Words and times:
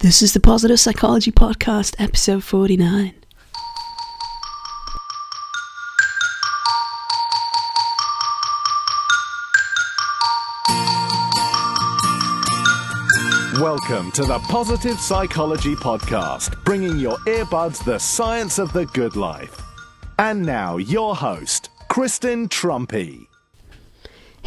This 0.00 0.22
is 0.22 0.32
the 0.32 0.38
Positive 0.38 0.78
Psychology 0.78 1.32
Podcast, 1.32 1.96
episode 1.98 2.44
49. 2.44 3.14
Welcome 13.60 14.12
to 14.12 14.22
the 14.24 14.38
Positive 14.48 15.00
Psychology 15.00 15.74
Podcast, 15.74 16.62
bringing 16.62 17.00
your 17.00 17.16
earbuds 17.26 17.84
the 17.84 17.98
science 17.98 18.60
of 18.60 18.72
the 18.72 18.86
good 18.86 19.16
life. 19.16 19.60
And 20.20 20.46
now, 20.46 20.76
your 20.76 21.16
host, 21.16 21.70
Kristen 21.88 22.48
Truempy. 22.48 23.26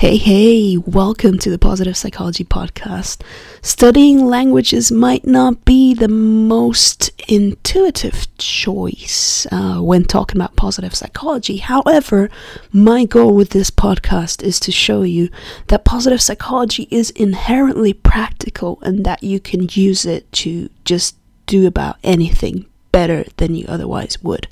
Hey, 0.01 0.17
hey, 0.17 0.77
welcome 0.77 1.37
to 1.37 1.51
the 1.51 1.59
Positive 1.59 1.95
Psychology 1.95 2.43
Podcast. 2.43 3.21
Studying 3.61 4.25
languages 4.25 4.91
might 4.91 5.27
not 5.27 5.63
be 5.63 5.93
the 5.93 6.07
most 6.07 7.11
intuitive 7.27 8.25
choice 8.39 9.45
uh, 9.51 9.77
when 9.77 10.05
talking 10.05 10.41
about 10.41 10.55
positive 10.55 10.95
psychology. 10.95 11.57
However, 11.57 12.31
my 12.71 13.05
goal 13.05 13.35
with 13.35 13.51
this 13.51 13.69
podcast 13.69 14.41
is 14.41 14.59
to 14.61 14.71
show 14.71 15.03
you 15.03 15.29
that 15.67 15.85
positive 15.85 16.19
psychology 16.19 16.87
is 16.89 17.11
inherently 17.11 17.93
practical 17.93 18.79
and 18.81 19.05
that 19.05 19.21
you 19.21 19.39
can 19.39 19.69
use 19.71 20.03
it 20.03 20.31
to 20.31 20.71
just 20.83 21.15
do 21.45 21.67
about 21.67 21.97
anything 22.03 22.65
better 22.91 23.25
than 23.37 23.53
you 23.53 23.65
otherwise 23.67 24.17
would. 24.23 24.47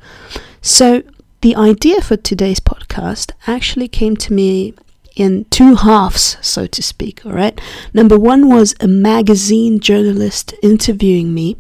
So, 0.62 1.02
the 1.42 1.56
idea 1.56 2.02
for 2.02 2.18
today's 2.18 2.60
podcast 2.60 3.32
actually 3.48 3.88
came 3.88 4.16
to 4.18 4.32
me 4.32 4.76
in 5.16 5.46
two 5.46 5.76
halves, 5.76 6.38
so 6.42 6.68
to 6.68 6.84
speak. 6.84 7.26
All 7.26 7.34
right. 7.34 7.60
Number 7.94 8.18
one 8.18 8.50
was 8.50 8.76
a 8.80 8.88
magazine 8.88 9.80
journalist 9.80 10.54
interviewing 10.62 11.34
me, 11.34 11.58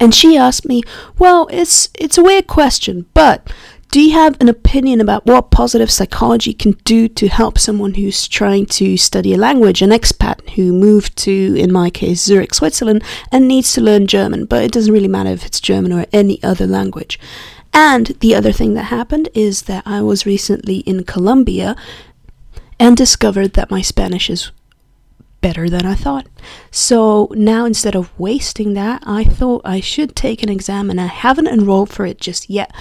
and 0.00 0.14
she 0.14 0.36
asked 0.36 0.66
me, 0.66 0.82
"Well, 1.18 1.48
it's 1.50 1.88
it's 1.98 2.18
a 2.18 2.22
weird 2.22 2.46
question, 2.46 3.06
but." 3.14 3.50
Do 3.92 4.00
you 4.02 4.12
have 4.12 4.36
an 4.40 4.48
opinion 4.48 5.00
about 5.00 5.24
what 5.26 5.52
positive 5.52 5.90
psychology 5.90 6.52
can 6.52 6.72
do 6.84 7.08
to 7.08 7.28
help 7.28 7.56
someone 7.56 7.94
who's 7.94 8.28
trying 8.28 8.66
to 8.66 8.96
study 8.96 9.32
a 9.32 9.38
language, 9.38 9.80
an 9.80 9.90
expat 9.90 10.50
who 10.50 10.72
moved 10.72 11.16
to, 11.18 11.54
in 11.56 11.72
my 11.72 11.88
case, 11.88 12.20
Zurich, 12.22 12.52
Switzerland, 12.52 13.02
and 13.30 13.46
needs 13.46 13.72
to 13.72 13.80
learn 13.80 14.08
German, 14.08 14.44
but 14.44 14.64
it 14.64 14.72
doesn't 14.72 14.92
really 14.92 15.08
matter 15.08 15.30
if 15.30 15.46
it's 15.46 15.60
German 15.60 15.92
or 15.92 16.04
any 16.12 16.42
other 16.42 16.66
language? 16.66 17.18
And 17.72 18.06
the 18.20 18.34
other 18.34 18.52
thing 18.52 18.74
that 18.74 18.84
happened 18.84 19.28
is 19.34 19.62
that 19.62 19.82
I 19.86 20.00
was 20.02 20.26
recently 20.26 20.78
in 20.78 21.04
Colombia 21.04 21.76
and 22.78 22.96
discovered 22.96 23.54
that 23.54 23.70
my 23.70 23.80
Spanish 23.80 24.28
is 24.30 24.50
better 25.40 25.68
than 25.68 25.86
I 25.86 25.94
thought. 25.94 26.26
So 26.70 27.28
now 27.32 27.64
instead 27.64 27.94
of 27.94 28.18
wasting 28.18 28.74
that, 28.74 29.02
I 29.06 29.24
thought 29.24 29.62
I 29.64 29.80
should 29.80 30.16
take 30.16 30.42
an 30.42 30.48
exam 30.48 30.90
and 30.90 31.00
I 31.00 31.06
haven't 31.06 31.48
enrolled 31.48 31.90
for 31.90 32.04
it 32.06 32.20
just 32.20 32.50
yet. 32.50 32.74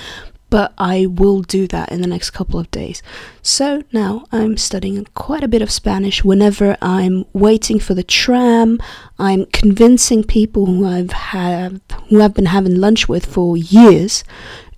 But 0.50 0.74
I 0.78 1.08
will 1.08 1.42
do 1.42 1.68
that 1.68 1.92
in 1.92 2.02
the 2.02 2.08
next 2.08 2.32
couple 2.32 2.60
of 2.60 2.72
days. 2.72 3.02
So 3.42 3.84
now 3.92 4.26
I'm 4.32 4.58
studying 4.58 5.06
quite 5.14 5.44
a 5.44 5.48
bit 5.48 5.62
of 5.62 5.72
Spanish 5.72 6.24
whenever 6.24 6.78
I'm 6.82 7.26
waiting 7.34 7.80
for 7.80 7.94
the 7.94 8.04
tram. 8.04 8.80
I'm 9.20 9.48
convincing 9.48 10.24
people 10.24 10.68
who 10.68 10.88
I've 10.88 11.12
had 11.12 11.82
who 12.10 12.22
I've 12.22 12.36
been 12.36 12.46
having 12.46 12.76
lunch 12.76 13.10
with 13.10 13.26
for 13.26 13.58
years 13.58 14.24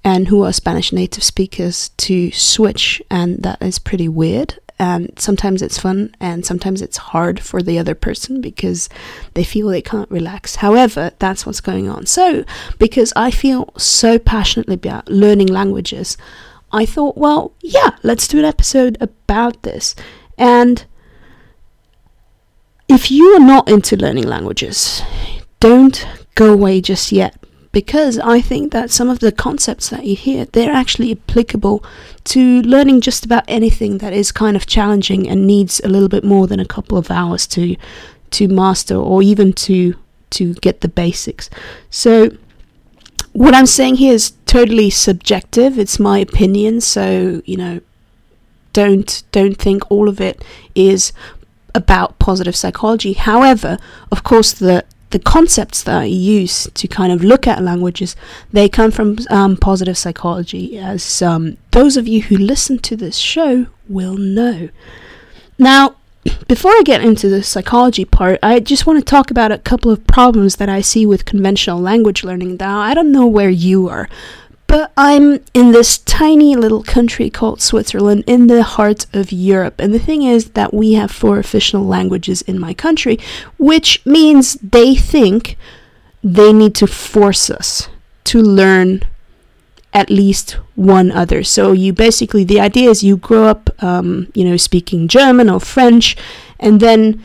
and 0.04 0.30
who 0.30 0.42
are 0.44 0.54
Spanish 0.54 0.94
native 0.94 1.23
speakers 1.23 1.90
to 1.98 2.32
switch 2.32 3.02
and 3.12 3.44
that 3.44 3.62
is 3.62 3.78
pretty 3.78 4.08
weird 4.08 4.60
and 4.80 5.11
sometimes 5.17 5.61
it's 5.61 5.80
fun 5.80 6.14
and 6.20 6.45
sometimes 6.45 6.81
it's 6.81 6.97
hard 6.97 7.39
for 7.39 7.61
the 7.61 7.80
other 7.80 7.95
person 7.95 8.42
because 8.42 8.89
they 9.33 9.44
feel 9.44 9.67
they 9.67 9.81
can't 9.81 10.09
relax. 10.11 10.58
However, 10.58 11.11
that's 11.17 11.45
what's 11.45 11.61
going 11.61 11.89
on. 11.89 12.06
So, 12.06 12.44
because 12.78 13.11
I 13.16 13.31
feel 13.31 13.73
so 13.78 14.20
passionately 14.20 14.75
about 14.75 15.09
learning 15.09 15.48
languages, 15.48 16.16
I 16.72 16.86
thought, 16.86 17.17
well, 17.17 17.53
yeah, 17.61 17.92
let's 18.03 18.27
do 18.27 18.39
an 18.39 18.45
episode 18.45 18.98
about 19.02 19.64
this. 19.64 19.95
And 20.37 20.86
if 22.87 23.10
you 23.10 23.36
are 23.36 23.39
not 23.39 23.67
into 23.70 23.95
learning 23.98 24.26
languages, 24.26 25.02
don't 25.60 26.08
go 26.36 26.54
away 26.54 26.82
just 26.82 27.11
yet 27.11 27.36
because 27.71 28.17
I 28.20 28.42
think 28.42 28.71
that 28.71 28.92
some 28.92 29.10
of 29.10 29.20
the 29.20 29.32
concepts 29.32 29.89
that 29.89 30.05
you 30.05 30.16
hear 30.16 30.45
they're 30.45 30.71
actually 30.71 31.11
applicable 31.11 31.83
to 32.27 32.61
learning 32.64 32.99
just 32.99 33.26
about 33.26 33.45
anything 33.48 33.99
that 33.99 34.11
is 34.11 34.32
kind 34.33 34.58
of 34.58 34.65
challenging 34.65 35.30
and 35.30 35.48
needs 35.48 35.80
a 35.83 35.88
little 35.88 36.10
bit 36.10 36.26
more 36.26 36.45
than 36.45 36.60
a 36.60 36.65
couple 36.65 36.98
of 36.98 37.10
hours 37.10 37.48
to 37.48 37.76
to 38.32 38.48
master 38.49 38.95
or 38.95 39.23
even 39.23 39.54
to 39.54 39.95
to 40.30 40.54
get 40.55 40.82
the 40.82 40.89
basics. 40.89 41.49
So 41.89 42.32
what 43.32 43.54
I'm 43.54 43.66
saying 43.66 43.95
here 43.95 44.14
is 44.14 44.33
totally 44.45 44.89
subjective. 44.89 45.80
It's 45.80 45.99
my 45.99 46.20
opinion, 46.20 46.82
so 46.82 47.42
you 47.45 47.55
know 47.55 47.80
don't 48.73 49.23
don't 49.32 49.58
think 49.58 49.89
all 49.89 50.10
of 50.10 50.20
it 50.20 50.43
is 50.76 51.14
about 51.73 52.20
positive 52.20 52.55
psychology. 52.55 53.14
However, 53.14 53.77
of 54.11 54.23
course 54.23 54.52
the 54.52 54.83
the 55.12 55.20
concepts 55.20 55.84
that 55.84 55.98
I 55.98 56.06
use 56.06 56.68
to 56.73 56.88
kind 56.88 57.12
of 57.12 57.23
look 57.23 57.48
at 57.48 57.64
languages, 57.64 58.16
they 58.52 58.68
come 58.68 58.92
from 58.92 59.18
um, 59.30 59.56
positive 59.58 59.98
psychology, 59.98 60.78
as 60.78 61.22
um, 61.22 61.58
those 61.72 61.98
of 61.98 62.08
you 62.08 62.23
who 62.23 62.38
listen 62.38 62.80
to 62.80 62.95
this 62.95 63.17
show 63.17 63.67
will 63.88 64.17
know. 64.17 64.70
Now, 65.58 65.96
before 66.48 66.72
I 66.72 66.82
get 66.84 67.02
into 67.02 67.30
the 67.30 67.42
psychology 67.42 68.06
part, 68.06 68.40
I 68.44 68.60
just 68.60 68.86
want 68.86 69.00
to 69.00 69.06
talk 69.06 69.32
about 69.32 69.52
a 69.52 69.58
couple 69.58 69.92
of 69.92 70.06
problems 70.08 70.58
that 70.58 70.70
I 70.70 70.82
see 70.82 71.06
with 71.06 71.26
conventional 71.26 71.80
language 71.80 72.23
learning. 72.23 72.58
Now, 72.60 72.80
I 72.80 72.94
don't 72.94 73.12
know 73.12 73.28
where 73.28 73.50
you 73.50 73.88
are, 73.88 74.10
but 74.67 74.92
I'm 74.98 75.39
in 75.54 75.72
this 75.72 75.98
tiny 76.00 76.55
little 76.55 76.83
country 76.83 77.30
called 77.30 77.61
Switzerland 77.61 78.26
in 78.28 78.48
the 78.48 78.64
heart 78.64 79.05
of 79.14 79.32
Europe. 79.32 79.80
And 79.80 79.94
the 79.94 80.00
thing 80.00 80.23
is 80.23 80.52
that 80.52 80.73
we 80.73 80.94
have 80.94 81.10
four 81.10 81.39
official 81.39 81.86
languages 81.86 82.42
in 82.44 82.60
my 82.60 82.73
country, 82.73 83.17
which 83.58 84.05
means 84.05 84.55
they 84.55 84.94
think 84.94 85.58
they 86.22 86.52
need 86.52 86.76
to 86.76 86.88
force 86.88 87.50
us 87.50 87.88
to 88.26 88.42
learn 88.42 89.04
at 89.94 90.10
least 90.10 90.58
one 90.76 91.11
other. 91.11 91.44
So 91.44 91.72
you 91.72 91.94
basically, 91.94 92.44
the 92.44 92.60
idea 92.60 92.89
is 92.89 93.04
you 93.04 93.17
grow 93.17 93.45
up, 93.45 93.70
um, 93.82 94.28
you 94.34 94.44
know, 94.44 94.58
speaking 94.58 95.08
German 95.08 95.49
or 95.49 95.61
French, 95.61 96.17
and 96.60 96.80
then 96.82 97.23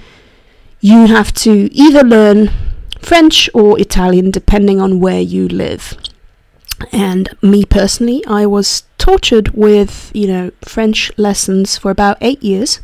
you 0.81 1.07
have 1.07 1.33
to 1.35 1.69
either 1.75 2.03
learn 2.03 2.51
French 3.01 3.51
or 3.53 3.79
Italian 3.81 4.31
depending 4.31 4.81
on 4.81 5.01
where 5.01 5.21
you 5.21 5.49
live. 5.49 5.97
And 6.93 7.29
me 7.43 7.65
personally, 7.65 8.25
I 8.27 8.47
was 8.47 8.85
tortured 8.99 9.51
with, 9.51 10.11
you 10.15 10.27
know, 10.27 10.51
French 10.63 11.11
lessons 11.17 11.77
for 11.79 11.91
about 11.91 12.19
eight 12.21 12.43
years. 12.43 12.81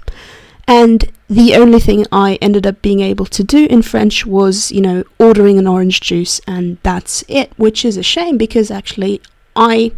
And 0.66 1.10
the 1.28 1.54
only 1.54 1.80
thing 1.80 2.06
I 2.12 2.38
ended 2.42 2.66
up 2.66 2.82
being 2.82 3.00
able 3.00 3.26
to 3.26 3.42
do 3.42 3.66
in 3.66 3.82
French 3.82 4.26
was, 4.26 4.70
you 4.70 4.80
know, 4.80 5.04
ordering 5.18 5.58
an 5.58 5.66
orange 5.66 6.00
juice, 6.00 6.40
and 6.46 6.78
that's 6.82 7.24
it, 7.28 7.52
which 7.56 7.84
is 7.84 7.96
a 7.96 8.02
shame 8.02 8.36
because 8.38 8.70
actually 8.70 9.20
I. 9.56 9.92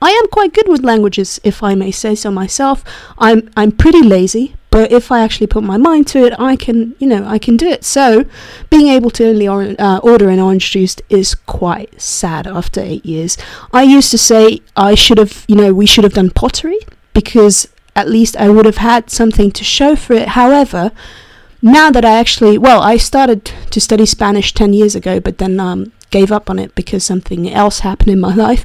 I 0.00 0.10
am 0.10 0.28
quite 0.28 0.54
good 0.54 0.68
with 0.68 0.84
languages, 0.84 1.40
if 1.42 1.60
I 1.60 1.74
may 1.74 1.90
say 1.90 2.14
so 2.14 2.30
myself. 2.30 2.84
I'm 3.18 3.50
I'm 3.56 3.72
pretty 3.72 4.00
lazy, 4.00 4.54
but 4.70 4.92
if 4.92 5.10
I 5.10 5.20
actually 5.20 5.46
put 5.46 5.62
my 5.62 5.76
mind 5.76 6.06
to 6.08 6.24
it, 6.24 6.34
I 6.38 6.56
can, 6.56 6.94
you 6.98 7.06
know, 7.06 7.24
I 7.24 7.38
can 7.38 7.56
do 7.56 7.66
it. 7.66 7.84
So, 7.84 8.24
being 8.70 8.88
able 8.88 9.10
to 9.12 9.28
only 9.28 9.48
or- 9.48 9.74
uh, 9.78 9.98
order 9.98 10.28
an 10.28 10.40
orange 10.40 10.70
juice 10.70 10.96
is 11.08 11.34
quite 11.34 12.00
sad 12.00 12.46
after 12.46 12.80
eight 12.80 13.04
years. 13.06 13.38
I 13.72 13.82
used 13.82 14.10
to 14.10 14.18
say 14.18 14.60
I 14.76 14.94
should 14.94 15.18
have, 15.18 15.44
you 15.48 15.56
know, 15.56 15.72
we 15.72 15.86
should 15.86 16.04
have 16.04 16.14
done 16.14 16.30
pottery 16.30 16.78
because 17.14 17.68
at 17.96 18.08
least 18.08 18.36
I 18.36 18.48
would 18.48 18.66
have 18.66 18.76
had 18.76 19.10
something 19.10 19.50
to 19.52 19.64
show 19.64 19.96
for 19.96 20.12
it. 20.12 20.28
However, 20.28 20.92
now 21.62 21.90
that 21.90 22.04
I 22.04 22.18
actually, 22.18 22.58
well, 22.58 22.80
I 22.80 22.96
started 22.96 23.44
to 23.70 23.80
study 23.80 24.06
Spanish 24.06 24.52
10 24.52 24.72
years 24.72 24.94
ago, 24.94 25.18
but 25.18 25.38
then 25.38 25.58
um, 25.58 25.92
gave 26.10 26.30
up 26.30 26.48
on 26.48 26.58
it 26.58 26.74
because 26.74 27.04
something 27.04 27.50
else 27.50 27.80
happened 27.80 28.10
in 28.10 28.20
my 28.20 28.34
life. 28.46 28.64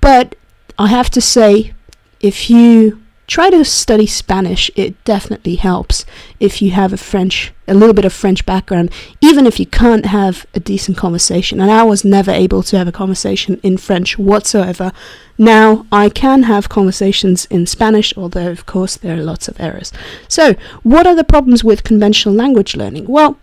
But 0.00 0.36
I 0.78 0.86
have 0.86 1.10
to 1.10 1.20
say, 1.20 1.74
if 2.20 2.48
you 2.48 3.02
try 3.30 3.48
to 3.48 3.64
study 3.64 4.06
Spanish. 4.06 4.72
It 4.74 5.02
definitely 5.04 5.54
helps 5.54 6.04
if 6.40 6.60
you 6.60 6.72
have 6.72 6.92
a 6.92 6.96
French, 6.96 7.52
a 7.68 7.74
little 7.74 7.94
bit 7.94 8.04
of 8.04 8.12
French 8.12 8.44
background, 8.44 8.90
even 9.20 9.46
if 9.46 9.60
you 9.60 9.66
can't 9.66 10.06
have 10.06 10.46
a 10.52 10.58
decent 10.58 10.96
conversation. 10.96 11.60
And 11.60 11.70
I 11.70 11.84
was 11.84 12.04
never 12.04 12.32
able 12.32 12.64
to 12.64 12.76
have 12.76 12.88
a 12.88 12.92
conversation 12.92 13.60
in 13.62 13.78
French 13.78 14.18
whatsoever. 14.18 14.90
Now 15.38 15.86
I 15.92 16.08
can 16.08 16.42
have 16.42 16.68
conversations 16.68 17.44
in 17.46 17.66
Spanish, 17.66 18.12
although 18.16 18.50
of 18.50 18.66
course 18.66 18.96
there 18.96 19.16
are 19.16 19.22
lots 19.22 19.46
of 19.46 19.60
errors. 19.60 19.92
So, 20.26 20.54
what 20.82 21.06
are 21.06 21.14
the 21.14 21.24
problems 21.24 21.62
with 21.62 21.84
conventional 21.84 22.34
language 22.34 22.74
learning? 22.74 23.06
Well, 23.06 23.38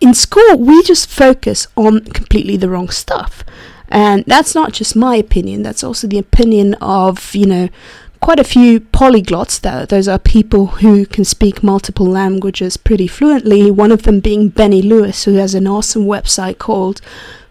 in 0.00 0.12
school, 0.12 0.58
we 0.58 0.82
just 0.82 1.08
focus 1.08 1.66
on 1.76 2.00
completely 2.00 2.58
the 2.58 2.68
wrong 2.68 2.90
stuff. 2.90 3.42
And 3.88 4.22
that's 4.26 4.54
not 4.54 4.72
just 4.72 4.94
my 4.94 5.16
opinion, 5.16 5.62
that's 5.62 5.82
also 5.82 6.06
the 6.06 6.18
opinion 6.18 6.74
of, 6.74 7.34
you 7.34 7.46
know, 7.46 7.68
quite 8.20 8.38
a 8.38 8.44
few 8.44 8.80
polyglots. 8.80 9.60
though. 9.60 9.84
those 9.84 10.08
are 10.08 10.18
people 10.18 10.66
who 10.66 11.06
can 11.06 11.24
speak 11.24 11.62
multiple 11.62 12.06
languages 12.06 12.76
pretty 12.76 13.06
fluently. 13.06 13.70
One 13.70 13.92
of 13.92 14.02
them 14.02 14.20
being 14.20 14.48
Benny 14.48 14.82
Lewis, 14.82 15.24
who 15.24 15.34
has 15.34 15.54
an 15.54 15.66
awesome 15.66 16.04
website 16.04 16.58
called 16.58 17.00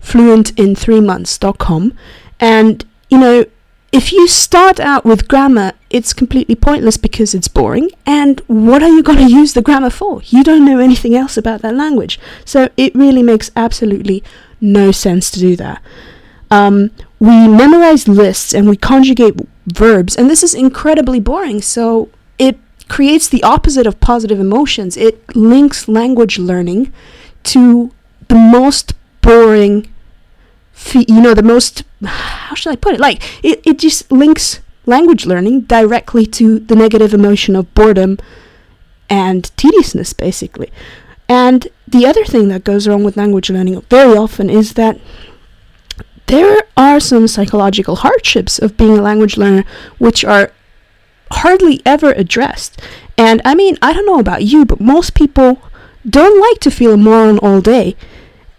fluentin3months.com. 0.02 1.94
And 2.40 2.86
you 3.10 3.18
know, 3.18 3.46
if 3.92 4.12
you 4.12 4.28
start 4.28 4.80
out 4.80 5.06
with 5.06 5.28
grammar, 5.28 5.72
it's 5.90 6.14
completely 6.14 6.56
pointless 6.56 6.98
because 6.98 7.34
it's 7.34 7.48
boring. 7.48 7.90
And 8.06 8.42
what 8.48 8.84
are 8.84 8.90
you 8.90 9.02
going 9.02 9.20
to 9.28 9.32
use 9.32 9.54
the 9.54 9.62
grammar 9.62 9.90
for? 9.90 10.22
You 10.26 10.44
don't 10.44 10.66
know 10.66 10.80
anything 10.80 11.16
else 11.16 11.38
about 11.38 11.62
that 11.62 11.76
language. 11.76 12.20
So 12.46 12.70
it 12.78 12.94
really 12.94 13.24
makes 13.24 13.52
absolutely 13.56 14.24
no 14.60 14.92
sense 14.92 15.32
to 15.32 15.40
do 15.40 15.56
that. 15.56 15.82
Um, 16.50 16.92
we 17.20 17.48
memorize 17.48 18.08
lists 18.08 18.54
and 18.54 18.70
we 18.70 18.78
conjugate 18.78 19.36
verbs, 19.68 20.16
and 20.16 20.30
this 20.30 20.44
is 20.44 20.54
incredibly 20.54 21.20
boring. 21.20 21.62
So 21.62 22.10
it 22.40 22.58
creates 22.88 23.28
the 23.28 23.44
opposite 23.44 23.86
of 23.86 24.00
positive 24.00 24.40
emotions. 24.40 24.98
It 24.98 25.36
links 25.36 25.88
language 25.88 26.40
learning 26.40 26.94
to 27.44 27.92
the 28.28 28.36
most 28.36 28.94
boring 29.22 29.88
you 30.94 31.22
know 31.22 31.34
the 31.34 31.44
most 31.44 31.84
how 32.06 32.56
should 32.56 32.72
i 32.72 32.76
put 32.76 32.94
it 32.94 33.00
like 33.00 33.22
it, 33.44 33.62
it 33.66 33.80
just 33.80 34.12
links 34.12 34.60
language 34.86 35.26
learning 35.26 35.62
directly 35.62 36.26
to 36.26 36.60
the 36.60 36.76
negative 36.76 37.14
emotion 37.14 37.56
of 37.56 37.74
boredom 37.74 38.18
and 39.10 39.56
tediousness 39.58 40.14
basically 40.14 40.72
and 41.28 41.68
the 41.88 42.06
other 42.06 42.24
thing 42.24 42.48
that 42.48 42.64
goes 42.64 42.88
wrong 42.88 43.04
with 43.04 43.18
language 43.18 43.50
learning 43.50 43.82
very 43.90 44.16
often 44.16 44.50
is 44.50 44.74
that 44.74 45.00
there 46.28 46.62
are 46.76 47.00
some 47.00 47.28
psychological 47.28 47.98
hardships 47.98 48.60
of 48.60 48.78
being 48.78 48.98
a 48.98 49.02
language 49.02 49.38
learner 49.38 49.64
which 49.98 50.24
are 50.24 50.52
hardly 51.32 51.82
ever 51.86 52.12
addressed 52.14 52.82
and 53.18 53.42
i 53.44 53.54
mean 53.54 53.78
i 53.82 53.92
don't 53.92 54.06
know 54.06 54.20
about 54.20 54.44
you 54.44 54.66
but 54.66 54.80
most 54.80 55.14
people 55.14 55.62
don't 56.08 56.40
like 56.40 56.60
to 56.60 56.72
feel 56.72 56.94
a 56.94 56.98
moron 56.98 57.38
all 57.40 57.60
day 57.60 57.96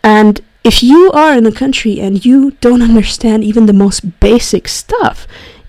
and 0.02 0.42
if 0.64 0.82
you 0.82 1.10
are 1.12 1.34
in 1.34 1.46
a 1.46 1.52
country 1.52 1.98
and 1.98 2.24
you 2.24 2.52
don't 2.60 2.82
understand 2.82 3.42
even 3.42 3.66
the 3.66 3.72
most 3.72 4.20
basic 4.20 4.68
stuff, 4.68 5.26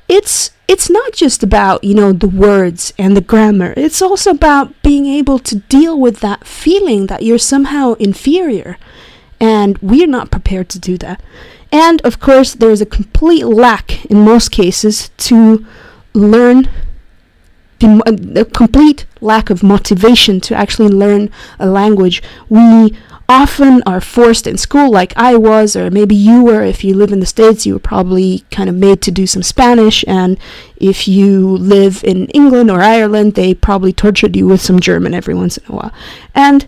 it's 0.08 0.52
it's 0.68 0.90
not 0.90 1.14
just 1.14 1.42
about, 1.42 1.84
you 1.84 1.96
know, 1.96 2.12
the 2.12 2.28
words 2.28 2.94
and 2.98 3.18
the 3.18 3.22
grammar. 3.22 3.74
It's 3.76 4.02
also 4.02 4.32
about 4.32 4.80
being 4.84 5.08
able 5.08 5.40
to 5.40 5.56
deal 5.56 6.00
with 6.00 6.20
that 6.20 6.46
feeling 6.46 7.08
that 7.08 7.24
you're 7.24 7.40
somehow 7.40 7.94
inferior. 7.94 8.78
And 9.40 9.78
we're 9.80 10.06
not 10.06 10.30
prepared 10.30 10.70
to 10.70 10.80
do 10.80 10.98
that. 11.00 11.24
And 11.72 12.02
of 12.02 12.20
course, 12.20 12.54
there's 12.54 12.82
a 12.82 12.86
complete 12.86 13.46
lack 13.46 14.06
in 14.06 14.24
most 14.24 14.50
cases 14.50 15.10
to 15.18 15.66
learn 16.14 16.70
the, 17.80 18.42
a 18.42 18.46
complete 18.46 19.06
lack 19.22 19.50
of 19.50 19.64
motivation 19.64 20.42
to 20.42 20.56
actually 20.56 20.90
learn 20.90 21.30
a 21.60 21.68
language. 21.68 22.22
We 22.50 22.98
often 23.30 23.84
are 23.86 24.02
forced 24.02 24.48
in 24.48 24.58
school, 24.58 24.92
like 24.92 25.14
I 25.16 25.36
was, 25.36 25.76
or 25.76 25.92
maybe 25.92 26.16
you 26.16 26.44
were. 26.44 26.64
If 26.64 26.84
you 26.84 26.96
live 26.96 27.12
in 27.12 27.20
the 27.20 27.26
States, 27.26 27.66
you 27.66 27.74
were 27.74 27.80
probably 27.80 28.44
kind 28.50 28.70
of 28.70 28.76
made 28.76 29.02
to 29.04 29.12
do 29.12 29.28
some 29.28 29.44
Spanish. 29.44 30.04
And 30.08 30.38
if 30.78 31.08
you 31.08 31.56
live 31.58 32.04
in 32.04 32.26
England 32.30 32.72
or 32.72 32.82
Ireland, 32.82 33.36
they 33.36 33.54
probably 33.54 33.94
tortured 33.94 34.36
you 34.36 34.48
with 34.48 34.62
some 34.62 34.80
German 34.80 35.14
every 35.14 35.36
once 35.36 35.58
in 35.58 35.72
a 35.72 35.76
while. 35.76 35.94
And 36.34 36.68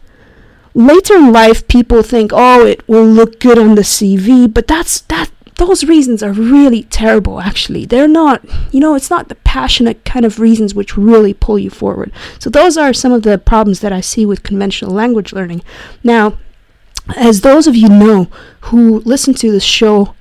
later 0.74 1.16
in 1.16 1.32
life, 1.32 1.68
people 1.68 2.04
think, 2.04 2.32
oh, 2.34 2.66
it 2.66 2.88
will 2.88 3.06
look 3.06 3.40
good 3.40 3.58
on 3.58 3.76
the 3.76 3.82
CV, 3.82 4.52
but 4.52 4.68
that's 4.68 5.02
that. 5.02 5.30
Those 5.56 5.84
reasons 5.84 6.24
are 6.24 6.32
really 6.32 6.84
terrible, 6.84 7.40
actually. 7.40 7.86
They're 7.86 8.08
not, 8.08 8.44
you 8.74 8.80
know, 8.80 8.96
it's 8.96 9.12
not 9.12 9.28
the 9.28 9.36
passionate 9.36 10.04
kind 10.06 10.26
of 10.26 10.40
reasons 10.40 10.74
which 10.74 10.98
really 10.98 11.36
pull 11.36 11.60
you 11.60 11.70
forward. 11.70 12.12
So, 12.40 12.50
those 12.50 12.78
are 12.78 12.94
some 12.94 13.12
of 13.12 13.22
the 13.22 13.38
problems 13.38 13.82
that 13.82 13.94
I 13.94 14.02
see 14.02 14.26
with 14.26 14.42
conventional 14.42 14.92
language 14.92 15.34
learning. 15.34 15.62
Now, 16.04 16.40
as 17.16 17.42
those 17.42 17.68
of 17.68 17.76
you 17.76 17.90
know 17.90 18.28
who 18.62 19.00
listen 19.02 19.36
to 19.36 19.52
this 19.52 19.64
show 19.64 20.16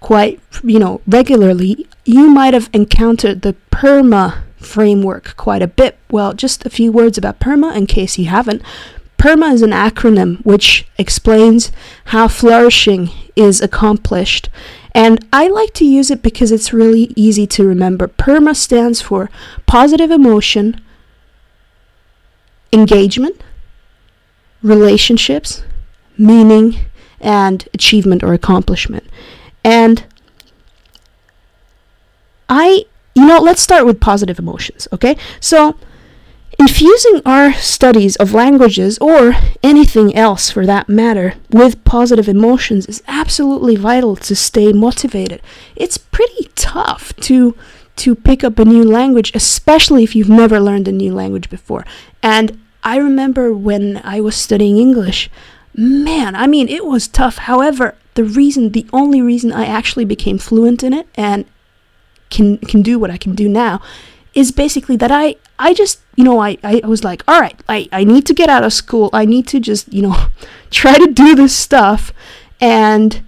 quite, 0.00 0.40
you 0.62 0.78
know, 0.78 1.00
regularly, 1.06 1.86
you 2.04 2.28
might 2.28 2.54
have 2.54 2.70
encountered 2.72 3.42
the 3.42 3.56
PERMA 3.72 4.44
framework 4.56 5.36
quite 5.36 5.62
a 5.62 5.66
bit. 5.66 5.98
Well, 6.10 6.32
just 6.32 6.64
a 6.64 6.70
few 6.70 6.92
words 6.92 7.18
about 7.18 7.40
PERMA 7.40 7.74
in 7.74 7.86
case 7.86 8.18
you 8.18 8.26
haven't. 8.26 8.62
PERMA 9.26 9.52
is 9.52 9.62
an 9.62 9.72
acronym 9.72 10.36
which 10.46 10.86
explains 10.98 11.72
how 12.06 12.28
flourishing 12.28 13.10
is 13.34 13.60
accomplished. 13.60 14.48
And 14.92 15.26
I 15.32 15.48
like 15.48 15.74
to 15.74 15.84
use 15.84 16.12
it 16.12 16.22
because 16.22 16.52
it's 16.52 16.72
really 16.72 17.12
easy 17.16 17.44
to 17.48 17.66
remember. 17.66 18.06
PERMA 18.06 18.54
stands 18.54 19.00
for 19.00 19.28
positive 19.66 20.12
emotion, 20.12 20.80
engagement, 22.72 23.42
relationships, 24.62 25.64
meaning, 26.16 26.76
and 27.20 27.68
achievement 27.74 28.22
or 28.22 28.32
accomplishment. 28.32 29.02
And 29.64 30.04
I, 32.48 32.84
you 33.16 33.26
know, 33.26 33.40
let's 33.40 33.60
start 33.60 33.86
with 33.86 33.98
positive 33.98 34.38
emotions, 34.38 34.86
okay? 34.92 35.16
So, 35.40 35.74
infusing 36.58 37.20
our 37.26 37.52
studies 37.54 38.16
of 38.16 38.32
languages 38.32 38.98
or 38.98 39.34
anything 39.62 40.14
else 40.14 40.50
for 40.50 40.64
that 40.66 40.88
matter 40.88 41.34
with 41.50 41.82
positive 41.84 42.28
emotions 42.28 42.86
is 42.86 43.02
absolutely 43.06 43.76
vital 43.76 44.16
to 44.16 44.34
stay 44.34 44.72
motivated. 44.72 45.40
It's 45.74 45.98
pretty 45.98 46.50
tough 46.54 47.14
to 47.16 47.56
to 47.96 48.14
pick 48.14 48.44
up 48.44 48.58
a 48.58 48.64
new 48.64 48.84
language, 48.84 49.32
especially 49.34 50.04
if 50.04 50.14
you've 50.14 50.28
never 50.28 50.60
learned 50.60 50.86
a 50.86 50.92
new 50.92 51.14
language 51.14 51.48
before. 51.48 51.86
And 52.22 52.60
I 52.84 52.98
remember 52.98 53.54
when 53.54 54.02
I 54.04 54.20
was 54.20 54.36
studying 54.36 54.76
English, 54.76 55.30
man, 55.74 56.36
I 56.36 56.46
mean, 56.46 56.68
it 56.68 56.84
was 56.84 57.08
tough. 57.08 57.38
However, 57.38 57.94
the 58.14 58.24
reason, 58.24 58.72
the 58.72 58.86
only 58.92 59.22
reason 59.22 59.50
I 59.50 59.64
actually 59.64 60.04
became 60.04 60.36
fluent 60.36 60.82
in 60.82 60.92
it 60.92 61.08
and 61.14 61.46
can 62.28 62.58
can 62.58 62.82
do 62.82 62.98
what 62.98 63.10
I 63.10 63.16
can 63.16 63.34
do 63.34 63.48
now 63.48 63.80
is 64.36 64.52
basically 64.52 64.96
that 64.96 65.10
I 65.10 65.36
I 65.58 65.74
just 65.74 66.00
you 66.14 66.22
know 66.22 66.38
I, 66.38 66.58
I 66.62 66.80
was 66.84 67.02
like 67.02 67.24
all 67.26 67.40
right 67.40 67.58
I, 67.68 67.88
I 67.90 68.04
need 68.04 68.26
to 68.26 68.34
get 68.34 68.48
out 68.48 68.62
of 68.62 68.72
school 68.72 69.10
I 69.12 69.24
need 69.24 69.48
to 69.48 69.58
just 69.58 69.92
you 69.92 70.02
know 70.02 70.28
try 70.70 70.96
to 70.98 71.06
do 71.12 71.34
this 71.34 71.56
stuff 71.56 72.12
and 72.60 73.24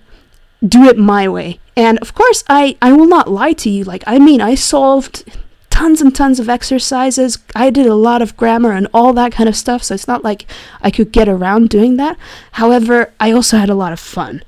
do 0.67 0.85
it 0.85 0.99
my 0.99 1.29
way 1.29 1.59
and 1.75 1.99
of 1.99 2.15
course 2.15 2.45
I 2.49 2.77
I 2.83 2.93
will 2.93 3.07
not 3.07 3.29
lie 3.31 3.55
to 3.55 3.71
you 3.71 3.83
like 3.85 4.05
I 4.07 4.19
mean 4.19 4.41
I 4.41 4.55
solved 4.55 5.25
tons 5.71 6.01
and 6.01 6.13
tons 6.13 6.41
of 6.41 6.49
exercises. 6.49 7.39
I 7.55 7.71
did 7.71 7.87
a 7.87 7.95
lot 7.95 8.21
of 8.21 8.37
grammar 8.37 8.73
and 8.73 8.89
all 8.93 9.13
that 9.13 9.31
kind 9.31 9.49
of 9.49 9.55
stuff, 9.55 9.85
so 9.85 9.95
it's 9.95 10.09
not 10.09 10.25
like 10.25 10.45
I 10.83 10.91
could 10.91 11.13
get 11.13 11.29
around 11.29 11.69
doing 11.69 11.99
that. 11.99 12.19
However, 12.53 13.13
I 13.21 13.31
also 13.31 13.59
had 13.59 13.71
a 13.71 13.77
lot 13.77 13.93
of 13.93 14.01
fun. 14.01 14.43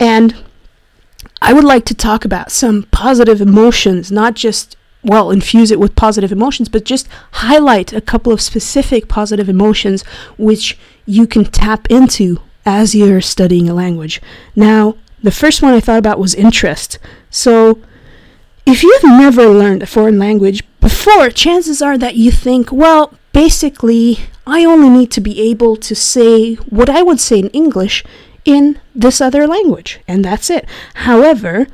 And 0.00 0.34
I 1.40 1.52
would 1.52 1.62
like 1.62 1.84
to 1.84 1.94
talk 1.94 2.24
about 2.24 2.50
some 2.50 2.82
positive 2.90 3.40
emotions, 3.40 4.10
not 4.10 4.34
just, 4.34 4.75
well, 5.06 5.30
infuse 5.30 5.70
it 5.70 5.78
with 5.78 5.94
positive 5.94 6.32
emotions, 6.32 6.68
but 6.68 6.84
just 6.84 7.08
highlight 7.32 7.92
a 7.92 8.00
couple 8.00 8.32
of 8.32 8.40
specific 8.40 9.08
positive 9.08 9.48
emotions 9.48 10.02
which 10.36 10.76
you 11.06 11.26
can 11.28 11.44
tap 11.44 11.88
into 11.88 12.40
as 12.66 12.94
you're 12.94 13.20
studying 13.20 13.68
a 13.68 13.74
language. 13.74 14.20
Now, 14.56 14.96
the 15.22 15.30
first 15.30 15.62
one 15.62 15.72
I 15.72 15.80
thought 15.80 16.00
about 16.00 16.18
was 16.18 16.34
interest. 16.34 16.98
So, 17.30 17.80
if 18.66 18.82
you've 18.82 19.04
never 19.04 19.46
learned 19.48 19.84
a 19.84 19.86
foreign 19.86 20.18
language 20.18 20.64
before, 20.80 21.30
chances 21.30 21.80
are 21.80 21.96
that 21.98 22.16
you 22.16 22.32
think, 22.32 22.72
well, 22.72 23.14
basically, 23.32 24.18
I 24.44 24.64
only 24.64 24.88
need 24.88 25.12
to 25.12 25.20
be 25.20 25.40
able 25.40 25.76
to 25.76 25.94
say 25.94 26.54
what 26.54 26.90
I 26.90 27.02
would 27.02 27.20
say 27.20 27.38
in 27.38 27.48
English 27.50 28.04
in 28.44 28.80
this 28.92 29.20
other 29.20 29.46
language, 29.46 30.00
and 30.08 30.24
that's 30.24 30.50
it. 30.50 30.66
However, 30.94 31.68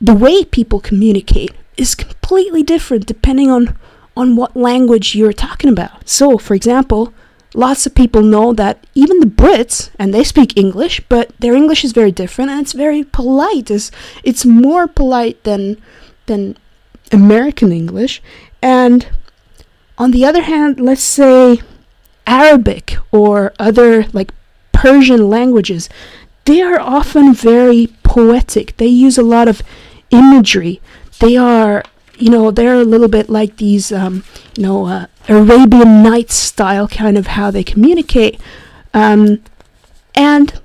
the 0.00 0.14
way 0.14 0.44
people 0.44 0.80
communicate 0.80 1.52
is 1.76 1.94
completely 1.94 2.62
different 2.62 3.06
depending 3.06 3.50
on 3.50 3.76
on 4.16 4.36
what 4.36 4.56
language 4.56 5.14
you're 5.14 5.32
talking 5.32 5.70
about. 5.70 6.06
So, 6.08 6.36
for 6.36 6.54
example, 6.54 7.14
lots 7.54 7.86
of 7.86 7.94
people 7.94 8.22
know 8.22 8.52
that 8.52 8.86
even 8.94 9.20
the 9.20 9.26
Brits, 9.26 9.90
and 9.98 10.12
they 10.12 10.24
speak 10.24 10.56
English, 10.56 11.00
but 11.08 11.32
their 11.38 11.54
English 11.54 11.84
is 11.84 11.92
very 11.92 12.12
different 12.12 12.50
and 12.50 12.60
it's 12.60 12.72
very 12.72 13.04
polite. 13.04 13.70
It's, 13.70 13.90
it's 14.22 14.44
more 14.44 14.86
polite 14.86 15.42
than 15.44 15.80
than 16.26 16.56
American 17.10 17.72
English. 17.72 18.22
And 18.62 19.08
on 19.98 20.12
the 20.12 20.24
other 20.24 20.42
hand, 20.42 20.80
let's 20.80 21.02
say 21.02 21.60
Arabic 22.26 22.96
or 23.10 23.52
other 23.58 24.06
like 24.12 24.32
Persian 24.72 25.28
languages, 25.28 25.88
they 26.44 26.60
are 26.62 26.80
often 26.80 27.34
very 27.34 27.88
poetic. 28.02 28.76
They 28.76 28.86
use 28.86 29.18
a 29.18 29.22
lot 29.22 29.48
of 29.48 29.62
imagery. 30.10 30.80
They 31.20 31.36
are, 31.36 31.82
you 32.18 32.30
know, 32.30 32.50
they're 32.50 32.80
a 32.80 32.84
little 32.84 33.08
bit 33.08 33.28
like 33.28 33.56
these, 33.56 33.92
um, 33.92 34.24
you 34.56 34.62
know, 34.62 34.86
uh, 34.86 35.06
Arabian 35.28 36.02
Nights 36.02 36.34
style 36.34 36.88
kind 36.88 37.16
of 37.16 37.28
how 37.28 37.50
they 37.50 37.64
communicate. 37.64 38.40
Um, 38.92 39.42
and 40.14 40.60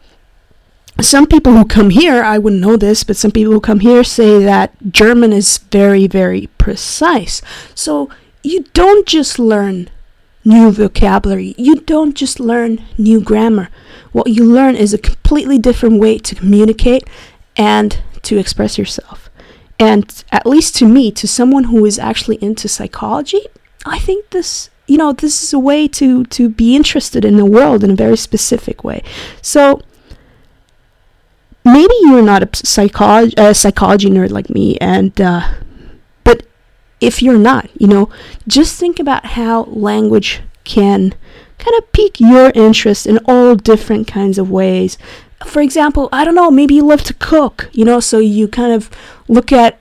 some 1.00 1.28
people 1.28 1.54
who 1.54 1.66
come 1.66 1.92
here, 1.92 2.24
I 2.24 2.38
wouldn't 2.38 2.62
know 2.62 2.76
this, 2.76 3.04
but 3.04 3.16
some 3.16 3.32
people 3.32 3.54
who 3.54 3.62
come 3.62 3.82
here 3.82 4.04
say 4.04 4.44
that 4.44 4.74
German 4.92 5.32
is 5.32 5.60
very, 5.60 6.08
very 6.08 6.48
precise. 6.58 7.42
So 7.76 8.10
you 8.44 8.64
don't 8.74 9.06
just 9.08 9.38
learn 9.38 9.90
new 10.44 10.72
vocabulary, 10.72 11.54
you 11.58 11.76
don't 11.76 12.16
just 12.16 12.40
learn 12.40 12.84
new 12.98 13.20
grammar. 13.20 13.70
What 14.12 14.28
you 14.28 14.46
learn 14.46 14.76
is 14.76 14.94
a 14.94 14.98
completely 14.98 15.58
different 15.58 16.00
way 16.00 16.18
to 16.20 16.36
communicate 16.36 17.04
and 17.56 18.02
to 18.24 18.38
express 18.38 18.78
yourself. 18.78 19.27
And 19.80 20.24
at 20.32 20.46
least 20.46 20.76
to 20.78 20.86
me, 20.88 21.12
to 21.12 21.28
someone 21.28 21.66
who 21.66 21.86
is 21.86 22.00
actually 22.00 22.38
into 22.42 22.68
psychology, 22.68 23.46
I 23.86 24.00
think 24.00 24.32
this 24.32 24.70
you 24.88 24.98
know 24.98 25.12
this 25.14 25.44
is 25.44 25.54
a 25.54 25.60
way 25.60 25.88
to 25.88 26.24
to 26.26 26.50
be 26.50 26.76
interested 26.76 27.26
in 27.26 27.38
the 27.38 27.46
world 27.46 27.84
in 27.84 27.92
a 27.92 27.96
very 27.96 28.18
specific 28.18 28.84
way. 28.84 29.04
So 29.42 29.82
maybe 31.64 31.94
you're 32.02 32.24
not 32.24 32.44
a 32.44 32.66
psychology 32.66 33.34
a 33.38 33.54
psychology 33.54 34.10
nerd 34.10 34.32
like 34.32 34.50
me 34.50 34.78
and 34.78 35.20
uh, 35.20 35.42
but 36.24 36.44
if 37.02 37.22
you're 37.22 37.38
not 37.38 37.70
you 37.80 37.88
know 37.88 38.10
just 38.48 38.80
think 38.80 39.00
about 39.00 39.26
how 39.26 39.64
language 39.64 40.42
can 40.64 41.14
kind 41.58 41.76
of 41.78 41.92
pique 41.92 42.20
your 42.20 42.52
interest 42.56 43.06
in 43.06 43.18
all 43.26 43.56
different 43.56 44.08
kinds 44.08 44.38
of 44.38 44.50
ways 44.50 44.98
for 45.46 45.62
example 45.62 46.10
i 46.12 46.26
don't 46.26 46.36
know 46.36 46.50
maybe 46.50 46.74
you 46.76 46.86
love 46.86 47.04
to 47.04 47.14
cook 47.16 47.70
you 47.72 47.86
know 47.86 48.00
so 48.00 48.20
you 48.20 48.48
kind 48.48 48.74
of 48.74 48.90
look 49.28 49.52
at 49.52 49.80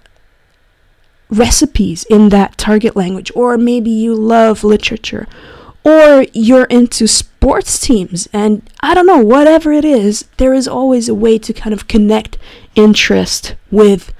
recipes 1.30 2.04
in 2.04 2.28
that 2.30 2.56
target 2.56 2.96
language, 2.96 3.30
or 3.34 3.58
maybe 3.58 3.90
you 3.90 4.14
love 4.14 4.64
literature, 4.64 5.26
or 5.84 6.26
you're 6.32 6.64
into 6.64 7.06
sports 7.06 7.78
teams, 7.78 8.28
and 8.32 8.68
I 8.80 8.94
don't 8.94 9.06
know, 9.06 9.18
whatever 9.18 9.72
it 9.72 9.84
is, 9.84 10.26
there 10.36 10.54
is 10.54 10.66
always 10.68 11.08
a 11.08 11.14
way 11.14 11.38
to 11.38 11.52
kind 11.52 11.72
of 11.72 11.88
connect 11.88 12.38
interest 12.74 13.54
with 13.70 14.12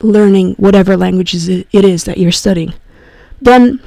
learning 0.00 0.54
whatever 0.54 0.96
languages 0.96 1.48
it 1.48 1.66
is 1.72 2.04
that 2.04 2.18
you're 2.18 2.32
studying. 2.32 2.74
Then, 3.40 3.80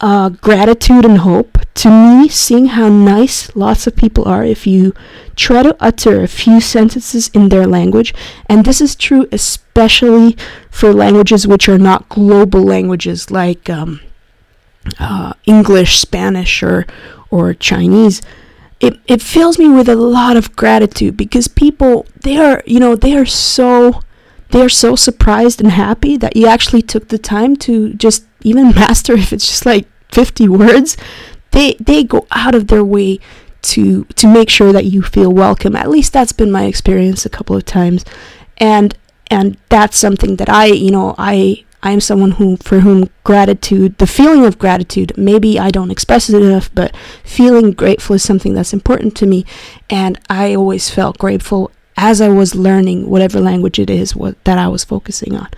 uh, 0.00 0.30
gratitude 0.30 1.04
and 1.04 1.18
hope. 1.18 1.55
To 1.76 1.90
me, 1.90 2.28
seeing 2.30 2.68
how 2.68 2.88
nice 2.88 3.54
lots 3.54 3.86
of 3.86 3.96
people 3.96 4.26
are 4.26 4.42
if 4.42 4.66
you 4.66 4.94
try 5.36 5.62
to 5.62 5.76
utter 5.78 6.22
a 6.22 6.26
few 6.26 6.58
sentences 6.58 7.28
in 7.34 7.50
their 7.50 7.66
language, 7.66 8.14
and 8.48 8.64
this 8.64 8.80
is 8.80 8.96
true 8.96 9.28
especially 9.30 10.38
for 10.70 10.94
languages 10.94 11.46
which 11.46 11.68
are 11.68 11.78
not 11.78 12.08
global 12.08 12.62
languages 12.62 13.30
like 13.30 13.68
um, 13.68 14.00
uh, 14.98 15.34
English, 15.44 15.98
Spanish, 15.98 16.62
or 16.62 16.86
or 17.30 17.52
Chinese. 17.52 18.22
It 18.80 18.98
it 19.06 19.20
fills 19.20 19.58
me 19.58 19.68
with 19.68 19.90
a 19.90 19.96
lot 19.96 20.38
of 20.38 20.56
gratitude 20.56 21.14
because 21.14 21.46
people 21.46 22.06
they 22.22 22.38
are 22.38 22.62
you 22.64 22.80
know 22.80 22.96
they 22.96 23.14
are 23.14 23.26
so 23.26 24.00
they 24.50 24.62
are 24.62 24.70
so 24.70 24.96
surprised 24.96 25.60
and 25.60 25.72
happy 25.72 26.16
that 26.16 26.36
you 26.36 26.46
actually 26.46 26.82
took 26.82 27.08
the 27.08 27.18
time 27.18 27.54
to 27.56 27.92
just 27.94 28.24
even 28.44 28.70
master 28.74 29.12
if 29.12 29.30
it's 29.30 29.46
just 29.46 29.66
like 29.66 29.86
50 30.10 30.48
words 30.48 30.96
they 31.52 31.74
they 31.74 32.04
go 32.04 32.26
out 32.30 32.54
of 32.54 32.68
their 32.68 32.84
way 32.84 33.20
to 33.62 34.04
to 34.04 34.28
make 34.28 34.48
sure 34.50 34.72
that 34.72 34.84
you 34.86 35.02
feel 35.02 35.32
welcome. 35.32 35.74
At 35.76 35.90
least 35.90 36.12
that's 36.12 36.32
been 36.32 36.52
my 36.52 36.64
experience 36.64 37.26
a 37.26 37.30
couple 37.30 37.56
of 37.56 37.64
times, 37.64 38.04
and 38.58 38.96
and 39.28 39.56
that's 39.68 39.96
something 39.96 40.36
that 40.36 40.48
I 40.48 40.66
you 40.66 40.90
know 40.90 41.14
I 41.18 41.64
I 41.82 41.90
am 41.92 42.00
someone 42.00 42.32
who 42.32 42.56
for 42.56 42.80
whom 42.80 43.10
gratitude, 43.24 43.98
the 43.98 44.06
feeling 44.06 44.44
of 44.44 44.58
gratitude, 44.58 45.12
maybe 45.16 45.58
I 45.58 45.70
don't 45.70 45.90
express 45.90 46.28
it 46.28 46.42
enough, 46.42 46.70
but 46.74 46.96
feeling 47.22 47.72
grateful 47.72 48.16
is 48.16 48.22
something 48.22 48.54
that's 48.54 48.72
important 48.72 49.16
to 49.16 49.26
me, 49.26 49.44
and 49.90 50.18
I 50.28 50.54
always 50.54 50.90
felt 50.90 51.18
grateful 51.18 51.70
as 51.96 52.20
I 52.20 52.28
was 52.28 52.54
learning 52.54 53.08
whatever 53.08 53.40
language 53.40 53.78
it 53.78 53.88
is 53.88 54.14
what, 54.14 54.42
that 54.44 54.58
I 54.58 54.68
was 54.68 54.84
focusing 54.84 55.34
on. 55.34 55.48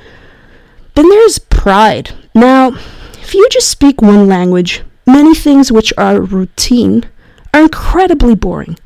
Then 0.94 1.08
there's 1.08 1.38
pride. 1.38 2.12
Now, 2.34 2.72
if 3.22 3.34
you 3.34 3.48
just 3.50 3.68
speak 3.68 4.00
one 4.00 4.28
language, 4.28 4.82
many 5.08 5.34
things 5.34 5.72
which 5.72 5.92
are 5.96 6.20
routine 6.20 7.04
are 7.52 7.62
incredibly 7.62 8.34
boring. 8.34 8.78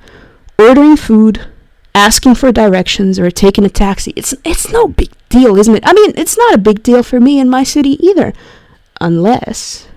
Ordering 0.58 0.96
food, 0.96 1.46
asking 1.94 2.36
for 2.36 2.52
directions, 2.52 3.18
or 3.18 3.30
taking 3.30 3.64
a 3.64 3.68
taxi. 3.68 4.12
It's 4.16 4.34
it's 4.44 4.70
no 4.70 4.88
big 4.88 5.10
deal, 5.28 5.58
isn't 5.58 5.74
it? 5.74 5.82
I 5.86 5.92
mean, 5.92 6.12
it's 6.16 6.38
not 6.38 6.54
a 6.54 6.58
big 6.58 6.82
deal 6.82 7.02
for 7.02 7.20
me 7.20 7.40
in 7.40 7.50
my 7.50 7.64
city 7.64 7.98
either. 8.04 8.32
Unless 9.00 9.88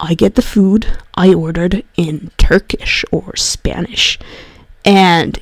I 0.00 0.14
get 0.14 0.34
the 0.34 0.42
food 0.42 0.98
I 1.14 1.32
ordered 1.32 1.84
in 1.96 2.30
Turkish 2.38 3.04
or 3.10 3.36
Spanish. 3.36 4.18
And 4.84 5.40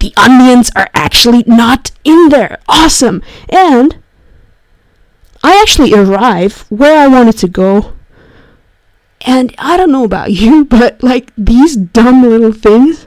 the 0.00 0.12
onions 0.16 0.70
are 0.74 0.88
actually 0.94 1.44
not 1.46 1.90
in 2.04 2.28
there. 2.30 2.58
Awesome. 2.68 3.22
And 3.48 3.98
I 5.42 5.60
actually 5.60 5.94
arrive 5.94 6.66
where 6.68 6.98
I 6.98 7.06
wanted 7.06 7.38
to 7.38 7.48
go 7.48 7.94
and 9.22 9.54
I 9.58 9.76
don't 9.76 9.92
know 9.92 10.04
about 10.04 10.32
you, 10.42 10.64
but 10.64 11.02
like 11.02 11.32
these 11.36 11.76
dumb 11.76 12.22
little 12.22 12.52
things, 12.52 13.06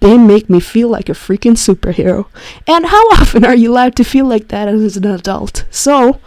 they 0.00 0.18
make 0.18 0.50
me 0.50 0.60
feel 0.60 0.88
like 0.88 1.08
a 1.08 1.12
freaking 1.12 1.56
superhero. 1.56 2.26
And 2.66 2.86
how 2.86 3.08
often 3.12 3.44
are 3.44 3.56
you 3.56 3.72
allowed 3.72 3.96
to 3.96 4.04
feel 4.04 4.26
like 4.26 4.48
that 4.48 4.68
as 4.68 4.96
an 4.96 5.06
adult? 5.06 5.64
So, 5.70 6.20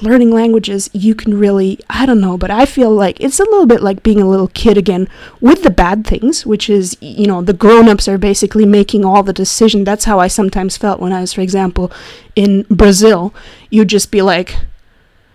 learning 0.00 0.30
languages, 0.30 0.90
you 0.92 1.14
can 1.14 1.38
really, 1.38 1.78
I 1.88 2.06
don't 2.06 2.20
know, 2.20 2.36
but 2.36 2.50
I 2.50 2.66
feel 2.66 2.90
like 2.90 3.20
it's 3.20 3.40
a 3.40 3.44
little 3.44 3.66
bit 3.66 3.82
like 3.82 4.02
being 4.02 4.20
a 4.20 4.28
little 4.28 4.48
kid 4.48 4.76
again 4.76 5.08
with 5.40 5.62
the 5.62 5.70
bad 5.70 6.06
things, 6.06 6.44
which 6.44 6.68
is, 6.68 6.96
you 7.00 7.26
know, 7.26 7.42
the 7.42 7.52
grown 7.52 7.88
ups 7.88 8.08
are 8.08 8.18
basically 8.18 8.66
making 8.66 9.04
all 9.04 9.22
the 9.22 9.32
decision. 9.32 9.84
That's 9.84 10.04
how 10.04 10.18
I 10.18 10.28
sometimes 10.28 10.76
felt 10.76 11.00
when 11.00 11.12
I 11.12 11.20
was, 11.20 11.32
for 11.32 11.40
example, 11.40 11.92
in 12.36 12.64
Brazil. 12.64 13.32
You'd 13.70 13.88
just 13.88 14.10
be 14.10 14.22
like, 14.22 14.56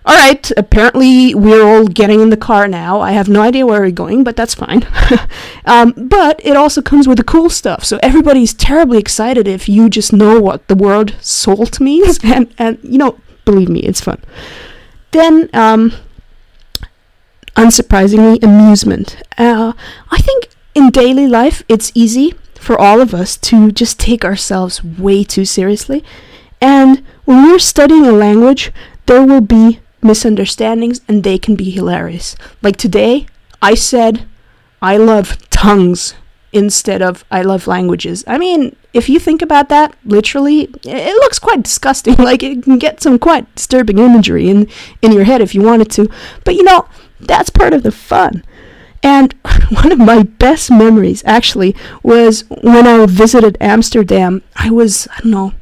all 0.07 0.15
right, 0.15 0.49
apparently 0.55 1.35
we're 1.35 1.61
all 1.61 1.85
getting 1.85 2.21
in 2.21 2.29
the 2.29 2.37
car 2.37 2.65
now. 2.65 3.01
I 3.01 3.11
have 3.11 3.27
no 3.27 3.41
idea 3.41 3.65
where 3.65 3.81
we're 3.81 3.91
going, 3.91 4.23
but 4.23 4.37
that's 4.37 4.55
fine. 4.55 4.87
um, 5.65 5.93
but 5.97 6.39
it 6.45 6.55
also 6.55 6.81
comes 6.81 7.09
with 7.09 7.17
the 7.17 7.25
cool 7.25 7.49
stuff. 7.49 7.83
So 7.83 7.99
everybody's 8.01 8.53
terribly 8.53 8.99
excited 8.99 9.49
if 9.49 9.67
you 9.67 9.89
just 9.89 10.13
know 10.13 10.39
what 10.39 10.65
the 10.69 10.75
word 10.75 11.15
salt 11.19 11.79
means. 11.81 12.19
And, 12.37 12.53
and 12.57 12.79
you 12.83 12.97
know, 12.97 13.19
believe 13.43 13.67
me, 13.67 13.81
it's 13.81 13.99
fun. 13.99 14.23
Then, 15.11 15.49
um, 15.53 15.91
unsurprisingly, 17.55 18.41
amusement. 18.41 19.21
Uh, 19.37 19.73
I 20.09 20.19
think 20.19 20.49
in 20.73 20.89
daily 20.89 21.27
life, 21.27 21.63
it's 21.67 21.91
easy 21.95 22.33
for 22.55 22.79
all 22.79 23.01
of 23.01 23.13
us 23.13 23.35
to 23.37 23.73
just 23.73 23.99
take 23.99 24.23
ourselves 24.23 24.81
way 24.83 25.25
too 25.25 25.43
seriously. 25.43 26.01
And 26.61 27.03
when 27.25 27.43
we're 27.43 27.59
studying 27.59 28.05
a 28.05 28.13
language, 28.13 28.71
there 29.05 29.25
will 29.25 29.41
be 29.41 29.79
misunderstandings 30.07 31.01
and 31.07 31.23
they 31.23 31.37
can 31.37 31.55
be 31.55 31.69
hilarious. 31.69 32.35
Like 32.61 32.77
today, 32.77 33.27
I 33.61 33.75
said 33.75 34.25
I 34.81 34.97
love 34.97 35.49
tongues 35.49 36.15
instead 36.53 37.01
of 37.01 37.25
I 37.29 37.41
love 37.41 37.67
languages. 37.67 38.23
I 38.27 38.37
mean, 38.37 38.75
if 38.93 39.09
you 39.09 39.19
think 39.19 39.41
about 39.41 39.69
that 39.69 39.95
literally, 40.05 40.69
it 40.83 41.15
looks 41.21 41.39
quite 41.39 41.63
disgusting. 41.63 42.15
Like 42.27 42.43
it 42.43 42.63
can 42.63 42.77
get 42.77 43.01
some 43.01 43.19
quite 43.19 43.53
disturbing 43.55 43.99
imagery 43.99 44.49
in 44.49 44.67
in 45.01 45.11
your 45.11 45.25
head 45.25 45.41
if 45.41 45.53
you 45.53 45.61
wanted 45.61 45.91
to. 45.91 46.09
But 46.43 46.55
you 46.55 46.63
know, 46.63 46.87
that's 47.19 47.49
part 47.49 47.73
of 47.73 47.83
the 47.83 47.91
fun. 47.91 48.43
And 49.03 49.33
one 49.69 49.91
of 49.91 49.99
my 49.99 50.23
best 50.23 50.71
memories 50.71 51.23
actually 51.25 51.75
was 52.03 52.43
when 52.49 52.87
I 52.87 53.05
visited 53.05 53.57
Amsterdam. 53.59 54.41
I 54.55 54.69
was 54.71 55.07
I 55.15 55.21
don't 55.21 55.31
know, 55.31 55.53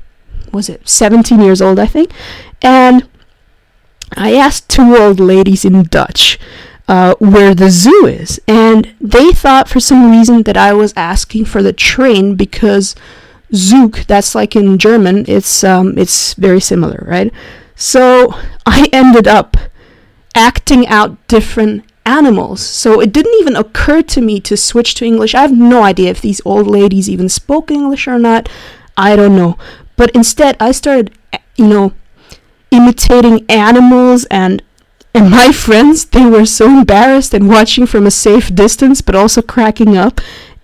was 0.51 0.69
it 0.69 0.87
17 0.87 1.41
years 1.41 1.61
old, 1.61 1.79
I 1.79 1.87
think. 1.87 2.11
And 2.61 3.07
I 4.15 4.35
asked 4.35 4.69
two 4.69 4.95
old 4.95 5.19
ladies 5.19 5.65
in 5.65 5.83
Dutch 5.83 6.39
uh, 6.87 7.15
where 7.19 7.55
the 7.55 7.69
zoo 7.69 8.05
is, 8.05 8.39
and 8.47 8.93
they 9.01 9.31
thought 9.31 9.67
for 9.67 9.79
some 9.79 10.11
reason 10.11 10.43
that 10.43 10.57
I 10.57 10.73
was 10.73 10.93
asking 10.95 11.45
for 11.45 11.63
the 11.63 11.73
train 11.73 12.35
because 12.35 12.95
Zug, 13.53 13.97
that's 14.07 14.35
like 14.35 14.55
in 14.55 14.77
German, 14.77 15.25
it's 15.27 15.63
um, 15.63 15.97
it's 15.97 16.33
very 16.33 16.59
similar, 16.59 17.03
right? 17.07 17.31
So 17.75 18.33
I 18.65 18.89
ended 18.91 19.27
up 19.27 19.57
acting 20.35 20.87
out 20.87 21.27
different 21.27 21.83
animals. 22.05 22.61
So 22.61 23.01
it 23.01 23.11
didn't 23.11 23.39
even 23.39 23.55
occur 23.55 24.01
to 24.03 24.21
me 24.21 24.39
to 24.41 24.55
switch 24.55 24.93
to 24.95 25.05
English. 25.05 25.33
I 25.33 25.41
have 25.41 25.57
no 25.57 25.83
idea 25.83 26.11
if 26.11 26.21
these 26.21 26.41
old 26.45 26.67
ladies 26.67 27.09
even 27.09 27.29
spoke 27.29 27.71
English 27.71 28.07
or 28.07 28.19
not. 28.19 28.47
I 28.95 29.15
don't 29.15 29.35
know. 29.35 29.57
But 29.97 30.11
instead, 30.11 30.55
I 30.59 30.71
started, 30.71 31.13
you 31.55 31.67
know, 31.67 31.93
imitating 32.75 33.45
animals 33.49 34.25
and 34.25 34.61
and 35.13 35.31
my 35.31 35.51
friends 35.65 36.05
they 36.05 36.25
were 36.25 36.45
so 36.45 36.67
embarrassed 36.67 37.33
and 37.33 37.47
watching 37.49 37.85
from 37.85 38.05
a 38.05 38.11
safe 38.11 38.53
distance 38.53 39.01
but 39.01 39.15
also 39.15 39.41
cracking 39.41 39.97
up 39.97 40.19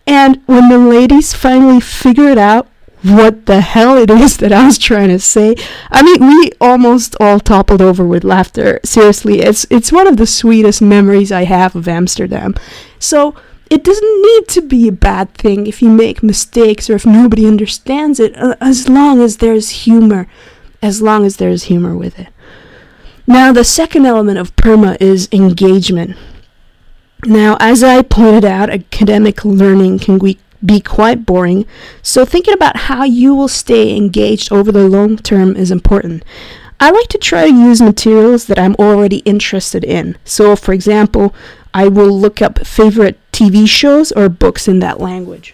and 0.05 0.41
when 0.45 0.69
the 0.69 0.77
ladies 0.77 1.33
finally 1.33 1.79
figured 1.79 2.37
out 2.37 2.67
what 3.03 3.45
the 3.45 3.61
hell 3.61 3.97
it 3.97 4.09
is 4.09 4.37
that 4.37 4.53
I 4.53 4.65
was 4.65 4.77
trying 4.77 5.09
to 5.09 5.19
say. 5.19 5.55
I 5.89 6.03
mean, 6.03 6.19
we 6.19 6.51
almost 6.61 7.15
all 7.19 7.39
toppled 7.39 7.81
over 7.81 8.05
with 8.05 8.23
laughter. 8.23 8.79
Seriously, 8.83 9.39
it's 9.39 9.65
it's 9.69 9.91
one 9.91 10.07
of 10.07 10.17
the 10.17 10.27
sweetest 10.27 10.81
memories 10.81 11.31
I 11.31 11.45
have 11.45 11.75
of 11.75 11.87
Amsterdam. 11.87 12.53
So, 12.99 13.35
it 13.69 13.83
doesn't 13.83 14.21
need 14.21 14.47
to 14.49 14.61
be 14.61 14.87
a 14.87 14.91
bad 14.91 15.33
thing 15.33 15.65
if 15.65 15.81
you 15.81 15.89
make 15.89 16.21
mistakes 16.21 16.89
or 16.89 16.95
if 16.95 17.05
nobody 17.05 17.47
understands 17.47 18.19
it, 18.19 18.35
uh, 18.37 18.55
as 18.59 18.89
long 18.89 19.21
as 19.21 19.37
there's 19.37 19.69
humor. 19.85 20.27
As 20.81 21.01
long 21.01 21.25
as 21.25 21.37
there's 21.37 21.63
humor 21.63 21.95
with 21.95 22.19
it. 22.19 22.29
Now, 23.27 23.53
the 23.53 23.63
second 23.63 24.05
element 24.05 24.39
of 24.39 24.55
PERMA 24.55 24.97
is 24.99 25.29
engagement. 25.31 26.17
Now, 27.23 27.55
as 27.59 27.83
I 27.83 28.01
pointed 28.01 28.43
out, 28.43 28.69
academic 28.69 29.45
learning 29.45 29.99
can 29.99 30.19
be 30.65 30.81
quite 30.81 31.25
boring, 31.25 31.65
so 32.01 32.25
thinking 32.25 32.53
about 32.53 32.77
how 32.77 33.03
you 33.03 33.35
will 33.35 33.47
stay 33.47 33.95
engaged 33.95 34.51
over 34.51 34.71
the 34.71 34.87
long 34.87 35.17
term 35.17 35.55
is 35.55 35.69
important. 35.69 36.23
I 36.79 36.89
like 36.89 37.09
to 37.09 37.19
try 37.19 37.43
to 37.47 37.53
use 37.53 37.79
materials 37.79 38.47
that 38.47 38.57
I'm 38.57 38.75
already 38.79 39.17
interested 39.17 39.83
in. 39.83 40.17
So, 40.25 40.55
for 40.55 40.73
example, 40.73 41.35
I 41.75 41.87
will 41.87 42.11
look 42.11 42.41
up 42.41 42.65
favorite 42.65 43.19
TV 43.31 43.67
shows 43.69 44.11
or 44.11 44.29
books 44.29 44.67
in 44.67 44.79
that 44.79 44.99
language. 44.99 45.53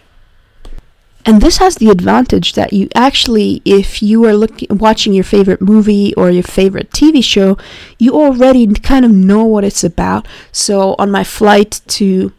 And 1.27 1.41
this 1.41 1.57
has 1.57 1.75
the 1.75 1.89
advantage 1.89 2.53
that 2.53 2.71
you 2.71 2.87
actually, 2.95 3.61
if 3.65 4.01
you 4.01 4.23
are 4.23 4.33
looking, 4.33 4.69
watching 4.77 5.13
your 5.13 5.25
favorite 5.25 5.61
movie 5.61 6.15
or 6.15 6.31
your 6.31 6.41
favorite 6.41 6.89
TV 6.91 7.21
show, 7.21 7.57
you 7.99 8.13
already 8.13 8.65
kind 8.67 9.03
of 9.03 9.11
know 9.11 9.43
what 9.43 9.65
it's 9.65 9.83
about. 9.83 10.25
So 10.53 10.95
on 10.97 11.11
my 11.11 11.25
flight 11.25 11.81
to, 11.87 12.31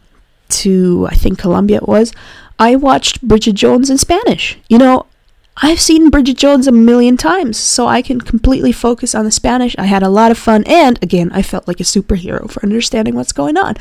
to 0.49 1.07
I 1.07 1.13
think 1.13 1.37
Colombia 1.37 1.77
it 1.77 1.87
was, 1.87 2.11
I 2.57 2.75
watched 2.75 3.21
Bridget 3.21 3.53
Jones 3.53 3.91
in 3.91 3.99
Spanish. 3.99 4.57
You 4.67 4.79
know, 4.79 5.05
I've 5.57 5.79
seen 5.79 6.09
Bridget 6.09 6.37
Jones 6.37 6.67
a 6.67 6.71
million 6.71 7.15
times, 7.15 7.57
so 7.57 7.85
I 7.85 8.01
can 8.01 8.19
completely 8.19 8.71
focus 8.71 9.13
on 9.13 9.23
the 9.23 9.31
Spanish. 9.31 9.75
I 9.77 9.85
had 9.85 10.01
a 10.01 10.09
lot 10.09 10.31
of 10.31 10.37
fun, 10.37 10.63
and 10.65 10.97
again, 11.03 11.29
I 11.31 11.43
felt 11.43 11.67
like 11.67 11.79
a 11.79 11.83
superhero 11.83 12.49
for 12.49 12.63
understanding 12.63 13.13
what's 13.13 13.33
going 13.33 13.55
on. 13.55 13.75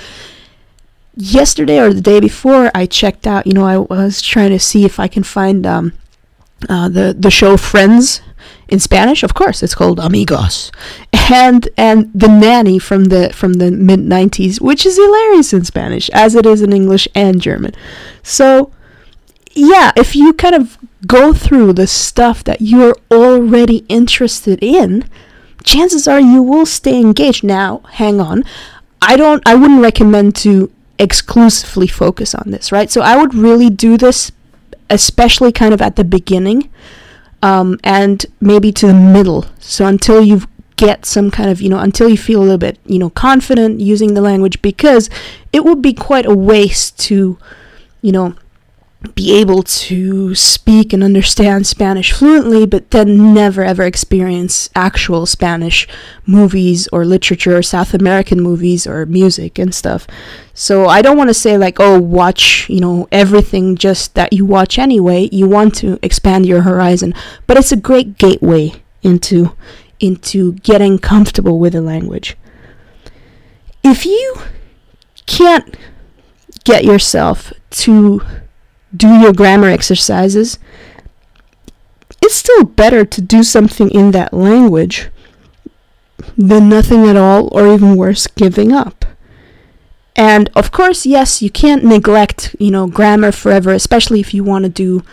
Yesterday 1.21 1.81
or 1.81 1.93
the 1.93 2.01
day 2.01 2.21
before, 2.21 2.71
I 2.77 2.87
checked 2.87 3.27
out. 3.27 3.45
You 3.45 3.53
know, 3.53 3.65
I 3.65 3.77
was 3.79 4.23
trying 4.23 4.51
to 4.51 4.61
see 4.61 4.85
if 4.85 5.01
I 5.01 5.09
can 5.09 5.25
find 5.25 5.67
um, 5.67 5.93
uh, 6.69 6.89
the 6.89 7.13
the 7.19 7.29
show 7.29 7.57
Friends 7.57 8.21
in 8.69 8.79
Spanish. 8.79 9.25
Of 9.25 9.35
course, 9.35 9.61
it's 9.65 9.75
called 9.75 9.99
Amigos, 9.99 10.71
and 11.29 11.69
and 11.77 12.13
the 12.15 12.29
nanny 12.29 12.79
from 12.79 13.07
the 13.07 13.33
from 13.33 13.55
the 13.55 13.73
mid 13.73 13.99
'90s, 13.99 14.61
which 14.61 14.87
is 14.87 14.97
hilarious 14.97 15.53
in 15.53 15.65
Spanish 15.65 16.09
as 16.11 16.37
it 16.37 16.47
is 16.47 16.63
in 16.63 16.73
English 16.73 17.09
and 17.17 17.41
German. 17.41 17.75
So 18.23 18.71
yeah, 19.55 19.91
if 19.97 20.15
you 20.15 20.33
kind 20.33 20.55
of 20.55 20.79
go 21.05 21.33
through 21.33 21.73
the 21.73 21.89
stuff 21.89 22.45
that 22.45 22.61
you're 22.61 22.97
already 23.11 23.79
interested 23.89 24.61
in, 24.63 25.09
chances 25.65 26.07
are 26.07 26.21
you 26.21 26.45
will 26.45 26.65
stay 26.65 27.01
engaged. 27.01 27.43
Now, 27.43 27.79
hang 27.91 28.21
on. 28.21 28.45
I 29.03 29.17
don't 29.17 29.43
I 29.45 29.57
wouldn't 29.57 29.83
recommend 29.83 30.37
to 30.37 30.71
exclusively 30.99 31.87
focus 31.87 32.35
on 32.35 32.51
this, 32.51 32.73
right? 32.73 32.91
So 32.91 33.01
I 33.01 33.17
would 33.17 33.35
really 33.35 33.71
do 33.71 33.97
this 33.97 34.33
especially 34.91 35.53
kind 35.53 35.75
of 35.75 35.83
at 35.83 35.97
the 35.97 36.05
beginning 36.05 36.71
um, 37.43 37.79
and 37.85 38.25
maybe 38.41 38.73
to 38.73 38.87
the 38.87 38.95
middle. 38.95 39.47
So 39.59 39.87
until 39.87 40.23
you 40.23 40.43
get 40.77 41.05
some 41.05 41.31
kind 41.31 41.51
of, 41.51 41.61
you 41.61 41.69
know, 41.69 41.79
until 41.79 42.09
you 42.09 42.17
feel 42.17 42.41
a 42.41 42.45
little 42.45 42.59
bit, 42.59 42.79
you 42.87 42.99
know, 42.99 43.11
confident 43.11 43.81
using 43.81 44.15
the 44.15 44.21
language 44.21 44.63
because 44.63 45.11
it 45.53 45.65
would 45.65 45.83
be 45.83 45.93
quite 45.93 46.27
a 46.27 46.35
waste 46.35 46.99
to, 47.01 47.39
you 48.01 48.13
know, 48.13 48.35
be 49.15 49.39
able 49.39 49.63
to 49.63 50.35
speak 50.35 50.93
and 50.93 51.05
understand 51.05 51.67
Spanish 51.67 52.13
fluently, 52.13 52.67
but 52.67 52.91
then 52.91 53.33
never 53.33 53.63
ever 53.63 53.85
experience 53.85 54.69
actual 54.75 55.25
Spanish 55.25 55.87
movies 56.27 56.89
or 56.93 57.05
literature 57.05 57.57
or 57.57 57.63
South 57.63 57.95
American 57.95 58.41
movies 58.41 58.89
or 58.89 59.07
music 59.07 59.57
and 59.57 59.73
stuff. 59.73 60.07
So 60.53 60.89
I 60.89 61.01
don't 61.01 61.17
want 61.17 61.31
to 61.31 61.35
say 61.35 61.57
like, 61.57 61.79
oh, 61.79 62.01
watch, 62.01 62.69
you 62.69 62.81
know, 62.81 63.07
everything 63.13 63.77
just 63.77 64.17
that 64.17 64.33
you 64.33 64.45
watch 64.45 64.81
anyway. 64.81 65.29
You 65.31 65.47
want 65.47 65.77
to 65.77 66.01
expand 66.03 66.47
your 66.47 66.63
horizon, 66.63 67.15
but 67.47 67.57
it's 67.57 67.71
a 67.71 67.77
great 67.77 68.19
gateway 68.19 68.83
into 69.03 69.55
into 70.01 70.55
getting 70.55 70.99
comfortable 70.99 71.61
with 71.61 71.73
the 71.73 71.81
language. 71.81 72.37
If 73.85 74.05
you 74.05 74.37
can't 75.27 75.77
get 76.65 76.85
yourself 76.85 77.53
to 77.71 78.23
do 78.99 79.09
your 79.21 79.33
grammar 79.33 79.69
exercises, 79.69 80.59
it's 82.21 82.35
still 82.35 82.65
better 82.65 83.05
to 83.05 83.21
do 83.23 83.43
something 83.43 83.91
in 83.91 84.11
that 84.11 84.35
language 84.35 85.09
than 86.37 86.69
nothing 86.69 87.09
at 87.09 87.17
all, 87.17 87.49
or 87.53 87.73
even 87.73 87.97
worse, 87.97 88.27
giving 88.27 88.73
up. 88.73 89.05
And 90.17 90.51
of 90.57 90.73
course, 90.73 91.07
yes, 91.07 91.41
you 91.43 91.51
can't 91.51 91.85
neglect, 91.85 92.57
you 92.59 92.73
know, 92.73 92.89
grammar 92.89 93.31
forever, 93.31 93.73
especially 93.73 94.19
if 94.19 94.35
you 94.35 94.43
want 94.43 94.65
to 94.65 94.69
do, 94.69 95.05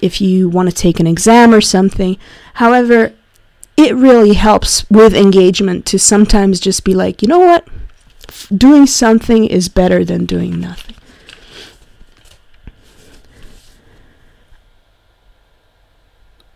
if 0.00 0.20
you 0.20 0.48
want 0.48 0.68
to 0.68 0.74
take 0.74 1.00
an 1.00 1.06
exam 1.06 1.52
or 1.52 1.60
something. 1.60 2.16
However, 2.54 3.12
it 3.76 3.94
really 3.96 4.34
helps 4.34 4.88
with 4.88 5.14
engagement 5.14 5.84
to 5.86 5.98
sometimes 5.98 6.60
just 6.60 6.84
be 6.84 6.94
like, 6.94 7.22
you 7.22 7.28
know 7.28 7.40
what? 7.40 7.66
Doing 8.56 8.86
something 8.86 9.46
is 9.46 9.68
better 9.68 10.04
than 10.04 10.26
doing 10.26 10.60
nothing. 10.60 10.94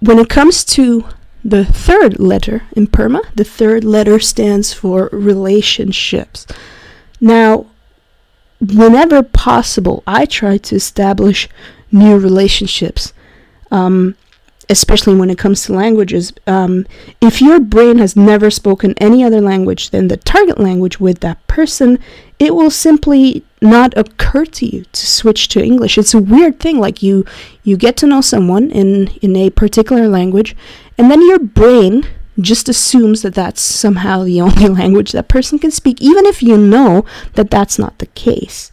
When 0.01 0.19
it 0.19 0.29
comes 0.29 0.65
to 0.65 1.05
the 1.45 1.65
third 1.65 2.19
letter 2.19 2.63
in 2.73 2.87
PERMA, 2.87 3.23
the 3.35 3.45
third 3.45 3.85
letter 3.85 4.19
stands 4.19 4.73
for 4.73 5.09
relationships. 5.13 6.47
Now, 7.21 7.67
whenever 8.61 9.23
possible, 9.23 10.03
I 10.07 10.27
try 10.27 10.59
to 10.59 10.75
establish 10.75 11.49
new 11.93 12.19
relationships. 12.19 13.13
Um, 13.71 14.17
especially 14.69 15.15
when 15.15 15.31
it 15.31 15.39
comes 15.39 15.65
to 15.65 15.73
languages, 15.73 16.33
um, 16.47 16.87
if 17.21 17.41
your 17.41 17.61
brain 17.61 17.99
has 17.99 18.17
never 18.17 18.51
spoken 18.51 18.95
any 18.99 19.23
other 19.23 19.41
language 19.41 19.91
than 19.91 20.09
the 20.09 20.17
target 20.17 20.59
language 20.59 20.99
with 20.99 21.21
that 21.21 21.45
person, 21.47 21.99
it 22.39 22.55
will 22.55 22.71
simply 22.71 23.45
not 23.63 23.97
occur 23.97 24.45
to 24.45 24.67
you 24.67 24.85
to 24.93 25.07
switch 25.07 25.49
to 25.49 25.65
English. 25.65 25.97
It's 25.97 26.15
a 26.15 26.19
weird 26.19 26.59
thing. 26.59 26.79
Like 26.79 27.03
you, 27.03 27.25
you 27.63 27.77
get 27.77 27.97
to 27.99 28.07
know 28.07 28.21
someone 28.21 28.71
in 28.71 29.09
in 29.23 29.37
a 29.37 29.51
particular 29.51 30.09
language, 30.09 30.57
and 30.99 31.11
then 31.11 31.23
your 31.23 31.39
brain 31.39 32.07
just 32.39 32.69
assumes 32.69 33.23
that 33.23 33.35
that's 33.35 33.61
somehow 33.61 34.25
the 34.25 34.41
only 34.47 34.69
language 34.69 35.13
that 35.13 35.29
person 35.29 35.59
can 35.59 35.71
speak, 35.71 36.01
even 36.03 36.27
if 36.27 36.43
you 36.43 36.57
know 36.57 37.05
that 37.35 37.51
that's 37.51 37.79
not 37.79 37.99
the 37.99 38.07
case. 38.07 38.71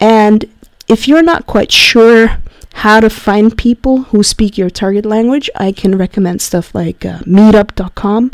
And 0.00 0.44
if 0.88 1.08
you're 1.08 1.22
not 1.22 1.46
quite 1.46 1.72
sure 1.72 2.38
how 2.76 3.00
to 3.00 3.08
find 3.08 3.56
people 3.56 4.02
who 4.02 4.22
speak 4.22 4.58
your 4.58 4.68
target 4.68 5.06
language, 5.06 5.48
I 5.56 5.72
can 5.72 5.96
recommend 5.96 6.42
stuff 6.42 6.74
like 6.74 7.06
uh, 7.06 7.20
meetup.com. 7.20 8.32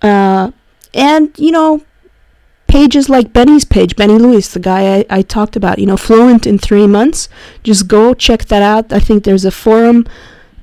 Uh, 0.00 0.50
and, 0.94 1.30
you 1.38 1.50
know, 1.50 1.84
pages 2.68 3.10
like 3.10 3.34
Benny's 3.34 3.66
page, 3.66 3.94
Benny 3.94 4.16
Lewis, 4.16 4.48
the 4.54 4.60
guy 4.60 4.96
I, 4.96 5.06
I 5.10 5.22
talked 5.22 5.56
about, 5.56 5.78
you 5.78 5.84
know, 5.84 5.98
fluent 5.98 6.46
in 6.46 6.56
three 6.56 6.86
months. 6.86 7.28
Just 7.64 7.86
go 7.86 8.14
check 8.14 8.46
that 8.46 8.62
out. 8.62 8.94
I 8.94 8.98
think 8.98 9.24
there's 9.24 9.44
a 9.44 9.50
forum. 9.50 10.06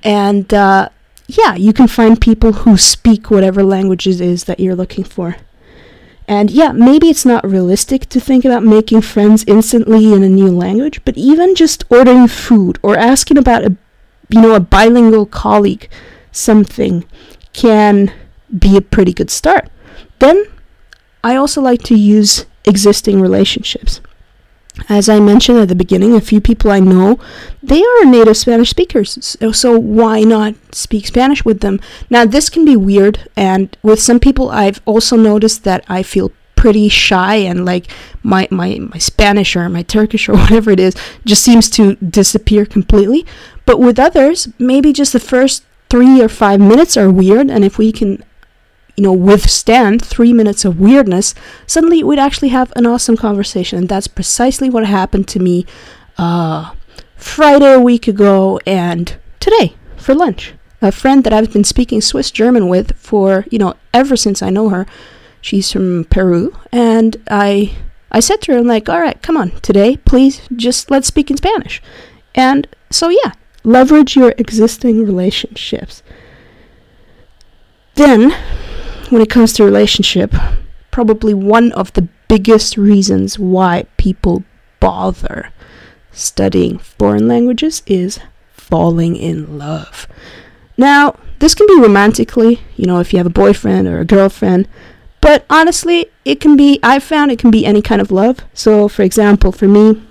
And 0.01 0.51
uh, 0.51 0.89
yeah, 1.27 1.53
you 1.53 1.71
can 1.71 1.87
find 1.87 2.19
people 2.19 2.51
who 2.51 2.77
speak 2.77 3.29
whatever 3.29 3.63
language 3.63 4.07
it 4.07 4.21
is 4.21 4.45
that 4.45 4.59
you're 4.59 4.75
looking 4.75 5.03
for. 5.03 5.35
And 6.27 6.49
yeah, 6.49 6.71
maybe 6.71 7.09
it's 7.09 7.25
not 7.25 7.49
realistic 7.49 8.07
to 8.09 8.19
think 8.19 8.45
about 8.45 8.63
making 8.63 9.01
friends 9.01 9.43
instantly 9.45 10.13
in 10.13 10.23
a 10.23 10.29
new 10.29 10.49
language, 10.49 11.03
but 11.03 11.17
even 11.17 11.55
just 11.55 11.83
ordering 11.89 12.27
food 12.27 12.79
or 12.81 12.97
asking 12.97 13.37
about 13.37 13.65
a 13.65 13.75
you 14.29 14.41
know, 14.41 14.55
a 14.55 14.59
bilingual 14.59 15.25
colleague 15.25 15.89
something 16.31 17.05
can 17.53 18.11
be 18.57 18.75
a 18.75 18.81
pretty 18.81 19.13
good 19.13 19.29
start. 19.29 19.69
Then 20.19 20.45
I 21.23 21.35
also 21.35 21.61
like 21.61 21.83
to 21.83 21.95
use 21.95 22.45
existing 22.65 23.21
relationships. 23.21 24.01
As 24.89 25.07
I 25.07 25.19
mentioned 25.19 25.59
at 25.59 25.67
the 25.67 25.75
beginning, 25.75 26.15
a 26.15 26.21
few 26.21 26.41
people 26.41 26.71
I 26.71 26.79
know, 26.79 27.19
they 27.61 27.83
are 27.83 28.05
native 28.05 28.37
Spanish 28.37 28.71
speakers, 28.71 29.37
so 29.51 29.77
why 29.77 30.21
not 30.21 30.55
speak 30.73 31.05
Spanish 31.07 31.45
with 31.45 31.59
them? 31.59 31.79
Now, 32.09 32.25
this 32.25 32.49
can 32.49 32.65
be 32.65 32.75
weird, 32.75 33.29
and 33.35 33.75
with 33.83 34.01
some 34.01 34.19
people, 34.19 34.49
I've 34.49 34.81
also 34.85 35.15
noticed 35.15 35.63
that 35.63 35.85
I 35.87 36.01
feel 36.01 36.31
pretty 36.55 36.87
shy 36.87 37.35
and 37.35 37.65
like 37.65 37.87
my, 38.23 38.47
my, 38.49 38.79
my 38.79 38.97
Spanish 38.97 39.53
or 39.55 39.67
my 39.67 39.83
Turkish 39.83 40.29
or 40.29 40.33
whatever 40.37 40.71
it 40.71 40.79
is 40.79 40.95
just 41.25 41.43
seems 41.43 41.69
to 41.71 41.95
disappear 41.95 42.65
completely. 42.65 43.25
But 43.65 43.79
with 43.79 43.99
others, 43.99 44.47
maybe 44.57 44.93
just 44.93 45.13
the 45.13 45.19
first 45.19 45.65
three 45.89 46.21
or 46.21 46.29
five 46.29 46.59
minutes 46.59 46.97
are 46.97 47.11
weird, 47.11 47.51
and 47.51 47.63
if 47.63 47.77
we 47.77 47.91
can 47.91 48.23
you 48.95 49.03
know, 49.03 49.13
withstand 49.13 50.03
three 50.03 50.33
minutes 50.33 50.65
of 50.65 50.79
weirdness, 50.79 51.33
suddenly 51.65 52.03
we'd 52.03 52.19
actually 52.19 52.49
have 52.49 52.71
an 52.75 52.85
awesome 52.85 53.17
conversation. 53.17 53.79
And 53.79 53.89
that's 53.89 54.07
precisely 54.07 54.69
what 54.69 54.85
happened 54.85 55.27
to 55.29 55.39
me 55.39 55.65
uh, 56.17 56.73
Friday 57.15 57.73
a 57.73 57.79
week 57.79 58.07
ago 58.07 58.59
and 58.65 59.15
today 59.39 59.75
for 59.97 60.13
lunch. 60.13 60.53
A 60.81 60.91
friend 60.91 61.23
that 61.23 61.33
I've 61.33 61.53
been 61.53 61.63
speaking 61.63 62.01
Swiss 62.01 62.29
German 62.29 62.67
with 62.67 62.95
for, 62.97 63.45
you 63.49 63.57
know, 63.57 63.75
ever 63.93 64.17
since 64.17 64.41
I 64.41 64.49
know 64.49 64.69
her. 64.69 64.85
She's 65.41 65.71
from 65.71 66.05
Peru. 66.05 66.55
And 66.71 67.17
I 67.29 67.75
I 68.13 68.19
said 68.19 68.41
to 68.41 68.51
her, 68.51 68.59
I'm 68.59 68.67
like, 68.67 68.87
all 68.89 69.01
right, 69.01 69.19
come 69.23 69.35
on, 69.35 69.51
today, 69.61 69.97
please, 69.97 70.41
just 70.55 70.91
let's 70.91 71.07
speak 71.07 71.31
in 71.31 71.37
Spanish. 71.37 71.81
And 72.35 72.67
so, 72.91 73.09
yeah, 73.09 73.31
leverage 73.63 74.15
your 74.15 74.35
existing 74.37 75.03
relationships. 75.03 76.03
Then, 77.95 78.35
when 79.09 79.21
it 79.21 79.29
comes 79.29 79.53
to 79.53 79.63
relationship, 79.63 80.33
probably 80.91 81.33
one 81.33 81.71
of 81.73 81.93
the 81.93 82.07
biggest 82.27 82.77
reasons 82.77 83.37
why 83.37 83.85
people 83.97 84.43
bother 84.79 85.51
studying 86.11 86.77
foreign 86.77 87.27
languages 87.27 87.81
is 87.85 88.19
falling 88.51 89.15
in 89.15 89.57
love. 89.57 90.07
Now, 90.77 91.15
this 91.39 91.55
can 91.55 91.67
be 91.67 91.79
romantically, 91.79 92.61
you 92.75 92.85
know, 92.85 92.99
if 92.99 93.11
you 93.11 93.17
have 93.17 93.25
a 93.25 93.31
boyfriend 93.31 93.87
or 93.87 93.99
a 93.99 94.05
girlfriend, 94.05 94.67
but 95.21 95.45
honestly, 95.49 96.11
it 96.25 96.39
can 96.39 96.55
be, 96.55 96.79
I've 96.83 97.03
found 97.03 97.31
it 97.31 97.39
can 97.39 97.51
be 97.51 97.65
any 97.65 97.81
kind 97.81 98.01
of 98.01 98.11
love. 98.11 98.39
So, 98.53 98.87
for 98.87 99.03
example, 99.03 99.51
for 99.51 99.67
me, 99.67 100.01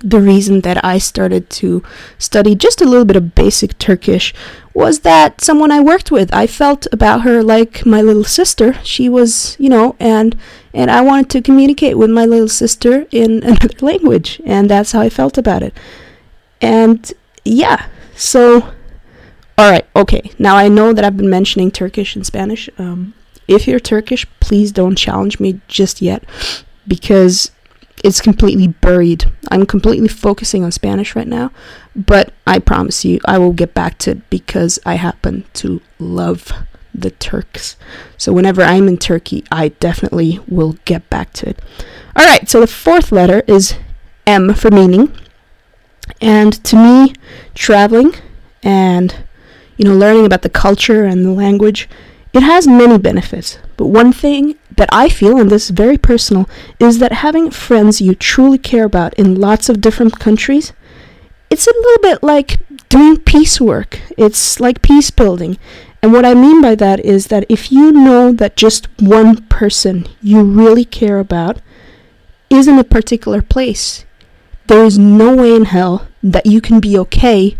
the 0.00 0.20
reason 0.20 0.60
that 0.62 0.84
I 0.84 0.98
started 0.98 1.48
to 1.50 1.82
study 2.18 2.54
just 2.54 2.80
a 2.80 2.84
little 2.84 3.04
bit 3.04 3.16
of 3.16 3.34
basic 3.34 3.78
Turkish 3.78 4.34
was 4.74 5.00
that 5.00 5.40
someone 5.40 5.70
I 5.70 5.80
worked 5.80 6.10
with, 6.10 6.32
I 6.34 6.46
felt 6.46 6.86
about 6.92 7.22
her 7.22 7.42
like 7.42 7.86
my 7.86 8.02
little 8.02 8.24
sister. 8.24 8.74
She 8.82 9.08
was, 9.08 9.56
you 9.58 9.68
know, 9.68 9.96
and 9.98 10.36
and 10.74 10.90
I 10.90 11.00
wanted 11.00 11.30
to 11.30 11.42
communicate 11.42 11.96
with 11.96 12.10
my 12.10 12.26
little 12.26 12.48
sister 12.48 13.06
in 13.10 13.42
another 13.44 13.70
language, 13.80 14.40
and 14.44 14.68
that's 14.68 14.92
how 14.92 15.00
I 15.00 15.08
felt 15.08 15.38
about 15.38 15.62
it. 15.62 15.76
And 16.60 17.10
yeah, 17.44 17.86
so 18.14 18.72
all 19.58 19.70
right, 19.70 19.86
okay. 19.96 20.30
Now 20.38 20.56
I 20.56 20.68
know 20.68 20.92
that 20.92 21.04
I've 21.04 21.16
been 21.16 21.30
mentioning 21.30 21.70
Turkish 21.70 22.14
and 22.14 22.26
Spanish. 22.26 22.68
Um, 22.78 23.14
if 23.48 23.66
you're 23.66 23.80
Turkish, 23.80 24.26
please 24.40 24.72
don't 24.72 24.96
challenge 24.96 25.40
me 25.40 25.60
just 25.68 26.02
yet 26.02 26.24
because 26.86 27.50
it's 28.06 28.20
completely 28.20 28.68
buried. 28.68 29.24
I'm 29.50 29.66
completely 29.66 30.06
focusing 30.06 30.62
on 30.62 30.70
Spanish 30.70 31.16
right 31.16 31.26
now, 31.26 31.50
but 31.96 32.32
I 32.46 32.60
promise 32.60 33.04
you 33.04 33.18
I 33.24 33.38
will 33.38 33.52
get 33.52 33.74
back 33.74 33.98
to 33.98 34.12
it 34.12 34.30
because 34.30 34.78
I 34.86 34.94
happen 34.94 35.44
to 35.54 35.82
love 35.98 36.52
the 36.94 37.10
Turks. 37.10 37.76
So 38.16 38.32
whenever 38.32 38.62
I'm 38.62 38.86
in 38.86 38.96
Turkey, 38.96 39.44
I 39.50 39.68
definitely 39.68 40.38
will 40.46 40.76
get 40.84 41.10
back 41.10 41.32
to 41.34 41.48
it. 41.48 41.58
All 42.14 42.24
right, 42.24 42.48
so 42.48 42.60
the 42.60 42.68
fourth 42.68 43.10
letter 43.10 43.42
is 43.48 43.74
M 44.24 44.54
for 44.54 44.70
meaning. 44.70 45.12
And 46.20 46.52
to 46.64 46.76
me, 46.76 47.14
traveling 47.54 48.14
and 48.62 49.24
you 49.76 49.84
know 49.84 49.96
learning 49.96 50.26
about 50.26 50.42
the 50.42 50.48
culture 50.48 51.04
and 51.04 51.24
the 51.24 51.32
language, 51.32 51.88
it 52.36 52.42
has 52.42 52.66
many 52.66 52.98
benefits. 52.98 53.58
But 53.76 53.86
one 53.86 54.12
thing 54.12 54.56
that 54.76 54.88
I 54.92 55.08
feel, 55.08 55.38
and 55.38 55.50
this 55.50 55.66
is 55.66 55.70
very 55.70 55.98
personal, 55.98 56.48
is 56.78 56.98
that 56.98 57.12
having 57.12 57.50
friends 57.50 58.00
you 58.00 58.14
truly 58.14 58.58
care 58.58 58.84
about 58.84 59.14
in 59.14 59.40
lots 59.40 59.68
of 59.68 59.80
different 59.80 60.18
countries, 60.18 60.72
it's 61.50 61.66
a 61.66 61.74
little 61.74 62.02
bit 62.02 62.22
like 62.22 62.60
doing 62.88 63.18
peace 63.18 63.60
work. 63.60 64.00
It's 64.16 64.60
like 64.60 64.82
peace 64.82 65.10
building. 65.10 65.58
And 66.02 66.12
what 66.12 66.24
I 66.24 66.34
mean 66.34 66.60
by 66.60 66.74
that 66.76 67.00
is 67.00 67.28
that 67.28 67.46
if 67.48 67.72
you 67.72 67.90
know 67.92 68.32
that 68.32 68.56
just 68.56 68.88
one 69.00 69.46
person 69.46 70.06
you 70.22 70.42
really 70.42 70.84
care 70.84 71.18
about 71.18 71.60
is 72.50 72.68
in 72.68 72.78
a 72.78 72.84
particular 72.84 73.42
place, 73.42 74.04
there 74.66 74.84
is 74.84 74.98
no 74.98 75.34
way 75.34 75.54
in 75.54 75.64
hell 75.64 76.06
that 76.22 76.46
you 76.46 76.60
can 76.60 76.80
be 76.80 76.98
okay 76.98 77.56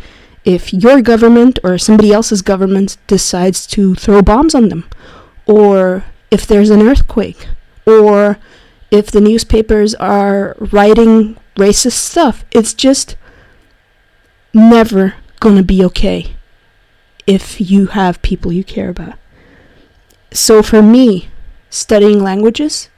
if 0.47 0.73
your 0.73 1.03
government 1.03 1.59
or 1.63 1.77
somebody 1.77 2.13
else's 2.13 2.41
government 2.41 2.97
decides 3.09 3.67
to 3.67 3.95
throw 3.97 4.23
bombs 4.23 4.55
on 4.55 4.69
them 4.69 4.89
or 5.45 6.05
if 6.31 6.47
there's 6.47 6.71
an 6.71 6.81
earthquake 6.81 7.49
or 7.85 8.39
if 8.91 9.11
the 9.11 9.21
newspapers 9.21 9.95
are 9.97 10.57
writing 10.59 11.37
racist 11.57 11.93
stuff. 11.93 12.45
It's 12.53 12.73
just 12.73 13.17
never 14.55 15.15
gonna 15.41 15.65
be 15.65 15.85
okay 15.85 16.37
if 17.27 17.61
you 17.61 17.87
have 17.89 18.23
people 18.23 18.53
you 18.53 18.63
care 18.65 18.89
about. 18.89 19.19
So 20.33 20.63
for 20.63 20.81
me, 20.81 21.29
studying 21.71 22.23
languages 22.23 22.89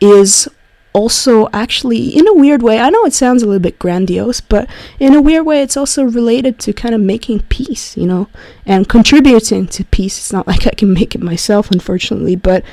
is 0.00 0.48
also 0.92 1.48
actually 1.52 2.08
in 2.08 2.28
a 2.28 2.34
weird 2.34 2.62
way 2.62 2.78
i 2.78 2.90
know 2.90 3.04
it 3.04 3.14
sounds 3.14 3.42
a 3.42 3.46
little 3.46 3.60
bit 3.60 3.78
grandiose 3.78 4.40
but 4.40 4.68
in 5.00 5.14
a 5.14 5.22
weird 5.22 5.46
way 5.46 5.62
it's 5.62 5.76
also 5.76 6.04
related 6.04 6.58
to 6.58 6.72
kind 6.72 6.94
of 6.94 7.00
making 7.00 7.40
peace 7.44 7.96
you 7.96 8.06
know 8.06 8.28
and 8.66 8.88
contributing 8.88 9.66
to 9.66 9.84
peace. 9.84 10.18
It's 10.18 10.32
not 10.32 10.46
like 10.52 10.66
i 10.66 10.70
can 10.70 10.92
make 10.92 11.14
it 11.14 11.22
myself 11.22 11.70
unfortunately 11.70 12.36
but 12.36 12.64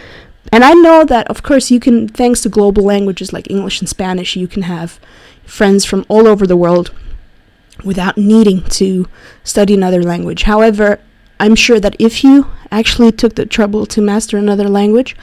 and 0.51 0.63
i 0.63 0.73
know 0.73 1.03
that 1.05 1.27
of 1.27 1.43
course 1.43 1.71
you 1.71 1.79
can 1.79 2.07
thanks 2.07 2.41
to 2.41 2.49
global 2.49 2.83
languages 2.83 3.31
like 3.31 3.49
english 3.49 3.79
and 3.79 3.87
spanish 3.87 4.35
you 4.35 4.47
can 4.47 4.63
have 4.63 4.99
friends 5.45 5.85
from 5.85 6.05
all 6.09 6.27
over 6.27 6.45
the 6.45 6.57
world 6.57 6.91
without 7.83 8.17
needing 8.17 8.61
to 8.63 9.07
study 9.43 9.73
another 9.73 10.03
language. 10.03 10.43
However 10.43 10.99
i'm 11.39 11.55
sure 11.55 11.79
that 11.79 11.95
if 11.99 12.23
you 12.23 12.47
actually 12.71 13.11
took 13.11 13.35
the 13.35 13.45
trouble 13.45 13.85
to 13.85 14.01
master 14.01 14.37
another 14.37 14.67
language 14.67 15.15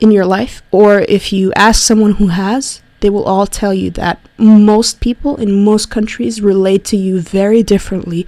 in 0.00 0.10
your 0.10 0.26
life, 0.26 0.62
or 0.70 1.00
if 1.00 1.32
you 1.32 1.52
ask 1.54 1.82
someone 1.82 2.12
who 2.14 2.28
has, 2.28 2.82
they 3.00 3.10
will 3.10 3.24
all 3.24 3.46
tell 3.46 3.74
you 3.74 3.90
that 3.92 4.20
most 4.38 5.00
people 5.00 5.36
in 5.36 5.64
most 5.64 5.90
countries 5.90 6.40
relate 6.40 6.84
to 6.86 6.96
you 6.96 7.20
very 7.20 7.62
differently 7.62 8.26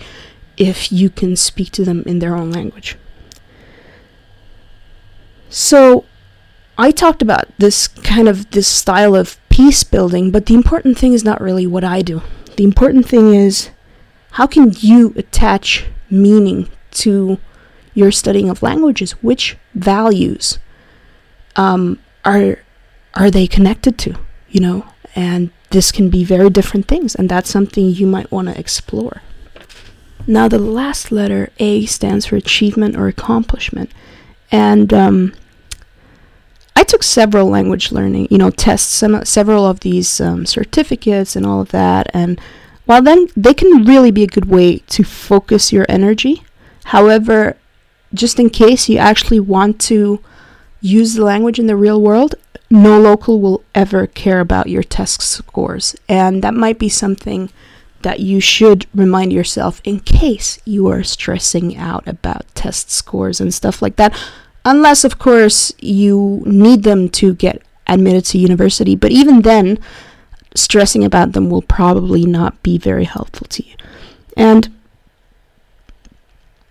if 0.56 0.92
you 0.92 1.10
can 1.10 1.36
speak 1.36 1.70
to 1.72 1.84
them 1.84 2.02
in 2.06 2.18
their 2.18 2.36
own 2.36 2.52
language. 2.52 2.96
So, 5.48 6.04
I 6.78 6.92
talked 6.92 7.22
about 7.22 7.48
this 7.58 7.88
kind 7.88 8.28
of 8.28 8.50
this 8.52 8.68
style 8.68 9.14
of 9.14 9.38
peace 9.48 9.82
building, 9.82 10.30
but 10.30 10.46
the 10.46 10.54
important 10.54 10.96
thing 10.96 11.12
is 11.12 11.24
not 11.24 11.40
really 11.40 11.66
what 11.66 11.84
I 11.84 12.02
do. 12.02 12.22
The 12.56 12.64
important 12.64 13.06
thing 13.06 13.34
is 13.34 13.70
how 14.32 14.46
can 14.46 14.72
you 14.78 15.12
attach 15.16 15.86
meaning 16.08 16.68
to 16.92 17.38
your 17.94 18.12
studying 18.12 18.48
of 18.48 18.62
languages? 18.62 19.12
Which 19.22 19.56
values 19.74 20.58
um, 21.60 21.98
are 22.24 22.58
are 23.14 23.30
they 23.30 23.46
connected 23.46 23.98
to? 23.98 24.18
You 24.48 24.60
know, 24.60 24.86
and 25.14 25.50
this 25.70 25.92
can 25.92 26.08
be 26.10 26.24
very 26.24 26.50
different 26.50 26.88
things, 26.88 27.14
and 27.14 27.28
that's 27.28 27.50
something 27.50 27.84
you 27.84 28.06
might 28.06 28.32
want 28.32 28.48
to 28.48 28.58
explore. 28.58 29.22
Now, 30.26 30.48
the 30.48 30.58
last 30.58 31.12
letter 31.12 31.50
A 31.58 31.86
stands 31.86 32.26
for 32.26 32.36
achievement 32.36 32.96
or 32.96 33.08
accomplishment, 33.08 33.90
and 34.50 34.92
um, 34.92 35.34
I 36.74 36.82
took 36.84 37.02
several 37.02 37.46
language 37.48 37.92
learning, 37.92 38.28
you 38.30 38.38
know, 38.38 38.50
tests, 38.50 38.92
some 38.92 39.24
several 39.24 39.66
of 39.66 39.80
these 39.80 40.20
um, 40.20 40.46
certificates 40.46 41.36
and 41.36 41.44
all 41.46 41.60
of 41.60 41.70
that, 41.70 42.10
and 42.14 42.40
while 42.86 43.02
then 43.02 43.28
they 43.36 43.54
can 43.54 43.84
really 43.84 44.10
be 44.10 44.24
a 44.24 44.34
good 44.34 44.46
way 44.46 44.78
to 44.94 45.04
focus 45.04 45.72
your 45.72 45.86
energy. 45.88 46.42
However, 46.84 47.56
just 48.14 48.40
in 48.40 48.50
case 48.50 48.88
you 48.88 48.98
actually 48.98 49.40
want 49.40 49.80
to 49.92 50.20
use 50.80 51.14
the 51.14 51.24
language 51.24 51.58
in 51.58 51.66
the 51.66 51.76
real 51.76 52.00
world, 52.00 52.34
no 52.70 53.00
local 53.00 53.40
will 53.40 53.64
ever 53.74 54.06
care 54.06 54.40
about 54.40 54.68
your 54.68 54.82
test 54.82 55.22
scores. 55.22 55.96
And 56.08 56.42
that 56.42 56.54
might 56.54 56.78
be 56.78 56.88
something 56.88 57.50
that 58.02 58.20
you 58.20 58.40
should 58.40 58.86
remind 58.94 59.32
yourself 59.32 59.80
in 59.84 60.00
case 60.00 60.58
you 60.64 60.86
are 60.88 61.02
stressing 61.02 61.76
out 61.76 62.06
about 62.08 62.46
test 62.54 62.90
scores 62.90 63.40
and 63.40 63.52
stuff 63.52 63.82
like 63.82 63.96
that. 63.96 64.18
Unless, 64.64 65.04
of 65.04 65.18
course, 65.18 65.72
you 65.78 66.42
need 66.46 66.82
them 66.82 67.08
to 67.10 67.34
get 67.34 67.62
admitted 67.86 68.24
to 68.26 68.38
university. 68.38 68.94
But 68.94 69.10
even 69.10 69.42
then, 69.42 69.78
stressing 70.54 71.04
about 71.04 71.32
them 71.32 71.50
will 71.50 71.62
probably 71.62 72.24
not 72.24 72.62
be 72.62 72.78
very 72.78 73.04
helpful 73.04 73.46
to 73.48 73.66
you. 73.66 73.74
And 74.36 74.72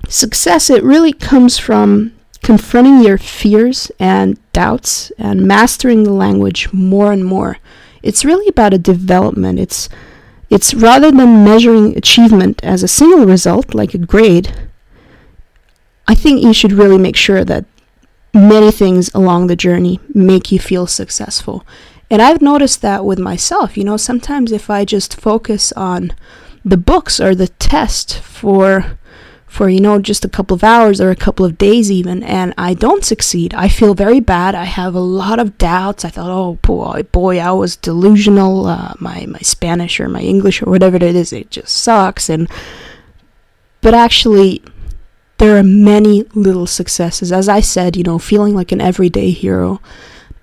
success, 0.07 0.69
it 0.69 0.83
really 0.83 1.13
comes 1.13 1.57
from 1.57 2.13
confronting 2.49 3.03
your 3.03 3.19
fears 3.19 3.91
and 3.99 4.39
doubts 4.53 5.12
and 5.19 5.47
mastering 5.47 6.03
the 6.03 6.12
language 6.12 6.73
more 6.73 7.12
and 7.13 7.23
more. 7.23 7.59
It's 8.01 8.25
really 8.25 8.47
about 8.47 8.73
a 8.73 8.79
development. 8.79 9.59
It's 9.59 9.88
it's 10.49 10.73
rather 10.73 11.12
than 11.12 11.43
measuring 11.43 11.95
achievement 11.95 12.59
as 12.63 12.81
a 12.81 12.88
single 12.88 13.27
result 13.27 13.75
like 13.75 13.93
a 13.93 13.99
grade. 13.99 14.51
I 16.07 16.15
think 16.15 16.41
you 16.41 16.51
should 16.51 16.71
really 16.71 16.97
make 16.97 17.15
sure 17.15 17.45
that 17.45 17.65
many 18.33 18.71
things 18.71 19.13
along 19.13 19.45
the 19.45 19.55
journey 19.55 19.99
make 20.15 20.51
you 20.51 20.57
feel 20.57 20.88
successful. 20.88 21.63
And 22.09 22.19
I've 22.19 22.41
noticed 22.41 22.81
that 22.81 23.05
with 23.05 23.19
myself. 23.19 23.77
You 23.77 23.83
know, 23.83 23.97
sometimes 23.97 24.51
if 24.51 24.71
I 24.71 24.85
just 24.85 25.21
focus 25.21 25.71
on 25.73 26.13
the 26.65 26.77
books 26.77 27.19
or 27.19 27.35
the 27.35 27.49
test 27.59 28.17
for 28.17 28.97
for 29.49 29.67
you 29.67 29.81
know 29.81 29.99
just 29.99 30.23
a 30.23 30.29
couple 30.29 30.55
of 30.55 30.63
hours 30.63 31.01
or 31.01 31.09
a 31.09 31.15
couple 31.15 31.43
of 31.43 31.57
days 31.57 31.91
even 31.91 32.23
and 32.23 32.53
i 32.57 32.73
don't 32.73 33.03
succeed. 33.03 33.53
I 33.53 33.67
feel 33.67 33.93
very 33.95 34.19
bad. 34.19 34.55
I 34.55 34.65
have 34.65 34.95
a 34.95 34.99
lot 34.99 35.39
of 35.39 35.57
doubts. 35.57 36.05
I 36.05 36.09
thought 36.09 36.29
oh 36.29 36.59
boy 36.62 37.03
boy 37.12 37.39
i 37.39 37.51
was 37.51 37.75
delusional 37.75 38.67
uh, 38.67 38.93
my 38.99 39.25
my 39.25 39.39
spanish 39.39 39.99
or 39.99 40.07
my 40.07 40.21
english 40.21 40.62
or 40.62 40.69
whatever 40.69 40.95
it 40.95 41.03
is 41.03 41.33
it 41.33 41.49
just 41.49 41.75
sucks. 41.75 42.29
And 42.29 42.47
but 43.81 43.93
actually 43.93 44.63
there 45.39 45.57
are 45.57 45.63
many 45.63 46.23
little 46.33 46.67
successes. 46.67 47.31
As 47.31 47.49
i 47.49 47.59
said 47.59 47.97
you 47.97 48.03
know 48.03 48.19
feeling 48.19 48.55
like 48.55 48.71
an 48.71 48.81
everyday 48.81 49.31
hero 49.31 49.81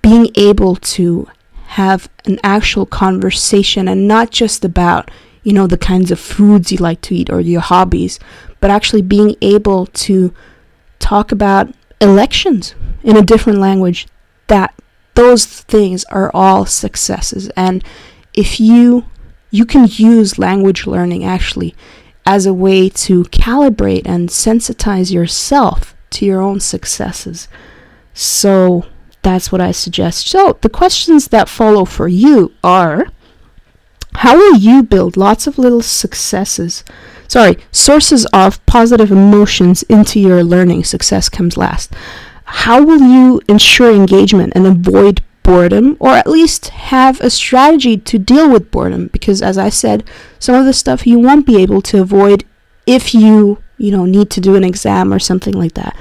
being 0.01 0.29
able 0.35 0.75
to 0.75 1.27
have 1.67 2.09
an 2.25 2.39
actual 2.43 2.85
conversation 2.85 3.87
and 3.87 4.07
not 4.07 4.31
just 4.31 4.63
about, 4.63 5.11
you 5.47 5.53
know, 5.53 5.65
the 5.65 5.77
kinds 5.77 6.11
of 6.11 6.19
foods 6.19 6.73
you 6.73 6.77
like 6.77 6.99
to 6.99 7.15
eat 7.15 7.29
or 7.29 7.39
your 7.39 7.61
hobbies, 7.61 8.19
but 8.59 8.69
actually 8.69 9.01
being 9.01 9.33
able 9.39 9.85
to 9.85 10.33
talk 10.99 11.31
about 11.31 11.73
elections 12.01 12.75
in 13.01 13.15
a 13.15 13.21
different 13.21 13.57
language, 13.57 14.09
that 14.47 14.73
those 15.13 15.45
things 15.45 16.03
are 16.11 16.29
all 16.33 16.65
successes. 16.65 17.49
And 17.55 17.81
if 18.33 18.59
you 18.59 19.05
you 19.49 19.63
can 19.65 19.87
use 19.89 20.37
language 20.37 20.85
learning 20.85 21.23
actually 21.23 21.73
as 22.25 22.45
a 22.45 22.53
way 22.53 22.89
to 22.89 23.23
calibrate 23.45 24.05
and 24.05 24.27
sensitize 24.27 25.13
yourself 25.13 25.95
to 26.09 26.25
your 26.25 26.41
own 26.41 26.59
successes. 26.59 27.47
So 28.13 28.85
that's 29.21 29.49
what 29.49 29.61
I 29.61 29.71
suggest. 29.71 30.27
So 30.27 30.57
the 30.59 30.67
questions 30.67 31.29
that 31.29 31.47
follow 31.47 31.85
for 31.85 32.09
you 32.09 32.51
are 32.65 33.07
how 34.17 34.35
will 34.35 34.55
you 34.55 34.81
build 34.81 35.15
lots 35.15 35.45
of 35.45 35.59
little 35.59 35.83
successes? 35.83 36.83
Sorry, 37.27 37.57
sources 37.71 38.25
of 38.33 38.65
positive 38.65 39.11
emotions 39.11 39.83
into 39.83 40.19
your 40.19 40.43
learning. 40.43 40.85
Success 40.85 41.29
comes 41.29 41.55
last. 41.55 41.93
How 42.45 42.83
will 42.83 42.99
you 42.99 43.41
ensure 43.47 43.93
engagement 43.93 44.53
and 44.55 44.65
avoid 44.65 45.21
boredom 45.43 45.97
or 45.99 46.09
at 46.09 46.25
least 46.25 46.69
have 46.69 47.21
a 47.21 47.29
strategy 47.29 47.95
to 47.95 48.17
deal 48.17 48.49
with 48.49 48.71
boredom 48.71 49.07
because 49.13 49.41
as 49.41 49.57
I 49.57 49.69
said 49.69 50.03
some 50.39 50.55
of 50.55 50.65
the 50.65 50.73
stuff 50.73 51.07
you 51.07 51.19
won't 51.19 51.45
be 51.45 51.61
able 51.61 51.81
to 51.83 52.01
avoid 52.01 52.43
if 52.85 53.13
you 53.13 53.61
you 53.77 53.91
know 53.91 54.03
need 54.03 54.29
to 54.31 54.41
do 54.41 54.57
an 54.57 54.65
exam 54.65 55.13
or 55.13 55.19
something 55.19 55.53
like 55.53 55.73
that 55.75 55.95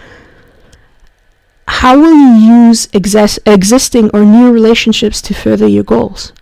how 1.68 1.96
will 1.96 2.12
you 2.12 2.66
use 2.66 2.88
exis- 2.88 3.38
existing 3.46 4.10
or 4.12 4.24
new 4.24 4.50
relationships 4.50 5.22
to 5.22 5.32
further 5.32 5.68
your 5.68 5.84
goals 5.84 6.32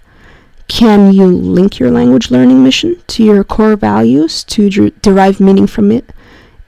can 0.69 1.13
you 1.13 1.27
link 1.27 1.79
your 1.79 1.91
language 1.91 2.31
learning 2.31 2.63
mission 2.63 3.01
to 3.07 3.23
your 3.23 3.45
core 3.45 3.77
values 3.77 4.45
to 4.45 4.91
derive 5.03 5.41
meaning 5.41 5.67
from 5.67 5.93
it 5.93 6.11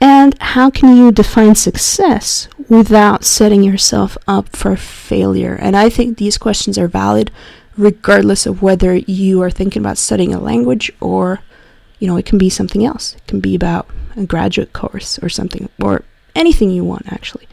and 0.00 0.37
how 0.40 0.70
can 0.70 0.96
you 0.96 1.11
define 1.11 1.54
success 1.54 2.48
without 2.68 3.24
setting 3.24 3.62
yourself 3.62 4.18
up 4.28 4.54
for 4.54 4.76
failure? 4.76 5.54
And 5.54 5.76
I 5.76 5.88
think 5.88 6.18
these 6.18 6.37
questions 6.37 6.76
are 6.76 6.88
valid 6.88 7.30
regardless 7.76 8.46
of 8.46 8.62
whether 8.62 8.94
you 8.94 9.42
are 9.42 9.50
thinking 9.50 9.80
about 9.82 9.98
studying 9.98 10.35
a 10.35 10.40
language 10.40 10.90
or, 11.00 11.40
you 11.98 12.06
know, 12.06 12.16
it 12.16 12.26
can 12.26 12.38
be 12.38 12.50
something 12.50 12.85
else. 12.85 13.14
It 13.16 13.26
can 13.26 13.40
be 13.40 13.54
about 13.54 13.88
a 14.16 14.24
graduate 14.24 14.72
course 14.72 15.18
or 15.20 15.28
something, 15.28 15.68
or 15.82 16.02
anything 16.35 16.70
you 16.70 16.85
want, 16.85 17.11
actually. 17.12 17.46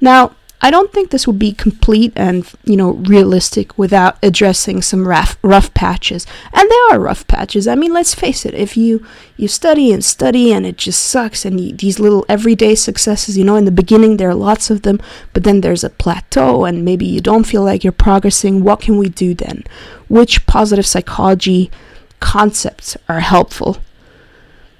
Now, 0.00 0.34
I 0.60 0.72
don't 0.72 0.92
think 0.92 1.10
this 1.10 1.26
would 1.26 1.38
be 1.38 1.52
complete 1.52 2.12
and 2.16 2.44
you 2.64 2.76
know 2.76 2.92
realistic 2.92 3.78
without 3.78 4.18
addressing 4.22 4.82
some 4.82 5.06
rough 5.06 5.38
rough 5.42 5.72
patches. 5.72 6.26
And 6.52 6.68
there 6.68 6.90
are 6.90 6.98
rough 7.00 7.26
patches. 7.28 7.68
I 7.68 7.76
mean, 7.76 7.92
let's 7.92 8.14
face 8.14 8.44
it. 8.44 8.54
If 8.54 8.76
you 8.76 9.06
you 9.36 9.46
study 9.46 9.92
and 9.92 10.04
study 10.04 10.52
and 10.52 10.66
it 10.66 10.76
just 10.76 11.04
sucks, 11.04 11.44
and 11.44 11.60
you, 11.60 11.76
these 11.76 12.00
little 12.00 12.26
everyday 12.28 12.74
successes, 12.74 13.38
you 13.38 13.44
know, 13.44 13.56
in 13.56 13.66
the 13.66 13.70
beginning 13.70 14.16
there 14.16 14.30
are 14.30 14.34
lots 14.34 14.68
of 14.68 14.82
them, 14.82 15.00
but 15.32 15.44
then 15.44 15.60
there's 15.60 15.84
a 15.84 15.90
plateau, 15.90 16.64
and 16.64 16.84
maybe 16.84 17.06
you 17.06 17.20
don't 17.20 17.46
feel 17.46 17.62
like 17.62 17.84
you're 17.84 17.92
progressing. 17.92 18.64
What 18.64 18.80
can 18.80 18.98
we 18.98 19.08
do 19.08 19.34
then? 19.34 19.62
Which 20.08 20.44
positive 20.46 20.86
psychology 20.86 21.70
concepts 22.18 22.96
are 23.08 23.20
helpful? 23.20 23.78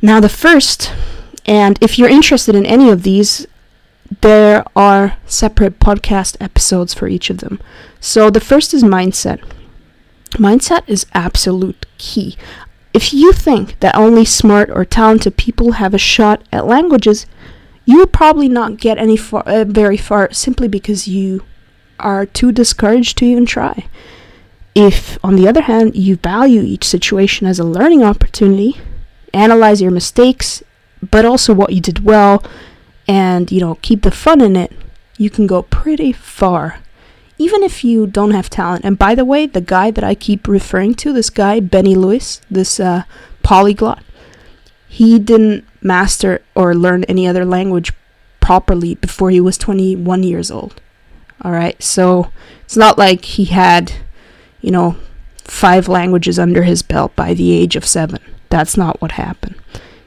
Now, 0.01 0.21
the 0.21 0.29
first, 0.29 0.93
and 1.45 1.79
if 1.81 1.99
you're 1.99 2.09
interested 2.09 2.55
in 2.55 2.65
any 2.67 2.91
of 2.91 3.03
these, 3.03 3.47
there 4.21 4.65
are 4.75 5.17
separate 5.27 5.79
podcast 5.79 6.37
episodes 6.41 6.95
for 6.95 7.09
each 7.09 7.31
of 7.31 7.39
them. 7.39 7.61
So 8.01 8.31
the 8.31 8.41
first 8.41 8.73
is 8.73 8.83
mindset. 8.83 9.41
Mindset 10.33 10.83
is 10.87 11.07
absolute 11.15 11.87
key. 11.99 12.37
If 12.95 13.13
you 13.13 13.33
think 13.33 13.79
that 13.81 13.95
only 13.95 14.25
smart 14.25 14.71
or 14.71 14.85
talented 14.85 15.37
people 15.37 15.73
have 15.73 15.95
a 15.95 15.99
shot 15.99 16.43
at 16.53 16.67
languages, 16.67 17.27
you 17.85 17.99
will 17.99 18.07
probably 18.07 18.49
not 18.49 18.79
get 18.79 18.99
any 18.99 19.17
far, 19.17 19.43
uh, 19.47 19.65
very 19.65 19.97
far 19.97 20.33
simply 20.33 20.69
because 20.69 21.09
you 21.09 21.45
are 21.99 22.27
too 22.27 22.53
discouraged 22.53 23.19
to 23.19 23.25
even 23.25 23.47
try. 23.47 23.87
If, 24.75 25.19
on 25.25 25.37
the 25.37 25.49
other 25.49 25.63
hand, 25.63 25.97
you 25.97 26.17
value 26.17 26.63
each 26.63 26.85
situation 26.85 27.47
as 27.47 27.59
a 27.59 27.65
learning 27.65 28.03
opportunity, 28.03 28.81
analyze 29.35 29.83
your 29.83 29.91
mistakes, 29.91 30.63
but 31.11 31.25
also 31.25 31.53
what 31.55 31.73
you 31.73 31.81
did 31.81 32.05
well, 32.05 32.43
and 33.09 33.51
you 33.51 33.61
know 33.61 33.77
keep 33.81 34.03
the 34.03 34.11
fun 34.11 34.41
in 34.41 34.55
it 34.55 34.71
you 35.19 35.29
can 35.29 35.47
go 35.47 35.63
pretty 35.63 36.13
far. 36.13 36.79
Even 37.39 37.63
if 37.63 37.85
you 37.85 38.07
don't 38.07 38.31
have 38.31 38.49
talent. 38.49 38.85
And 38.85 38.99
by 38.99 39.15
the 39.15 39.25
way 39.25 39.47
the 39.47 39.61
guy 39.61 39.91
that 39.91 40.05
i 40.05 40.15
keep 40.15 40.49
referring 40.49 40.95
to 40.95 41.13
this 41.13 41.29
guy 41.29 41.61
benny 41.61 41.95
lewis 41.95 42.41
this 42.51 42.81
uh, 42.81 43.03
polyglot 43.43 44.03
he 44.89 45.19
didn't 45.19 45.65
master 45.83 46.41
or 46.55 46.75
learn 46.75 47.05
any 47.05 47.27
other 47.27 47.45
language 47.45 47.93
properly 48.41 48.95
before 48.95 49.31
he 49.31 49.41
was 49.41 49.59
21 49.59 50.23
years 50.23 50.51
old. 50.51 50.81
All 51.43 51.53
right 51.53 51.81
so 51.83 52.31
it's 52.63 52.77
not 52.77 52.99
like 52.99 53.25
he 53.25 53.47
had 53.47 53.93
you 54.61 54.71
know 54.71 54.97
five 55.45 55.89
languages 55.89 56.39
under 56.39 56.63
his 56.63 56.83
belt 56.83 57.15
by 57.17 57.35
the 57.35 57.53
age 57.53 57.77
of 57.77 57.87
seven. 57.87 58.21
That's 58.51 58.77
not 58.77 59.01
what 59.01 59.13
happened. 59.13 59.57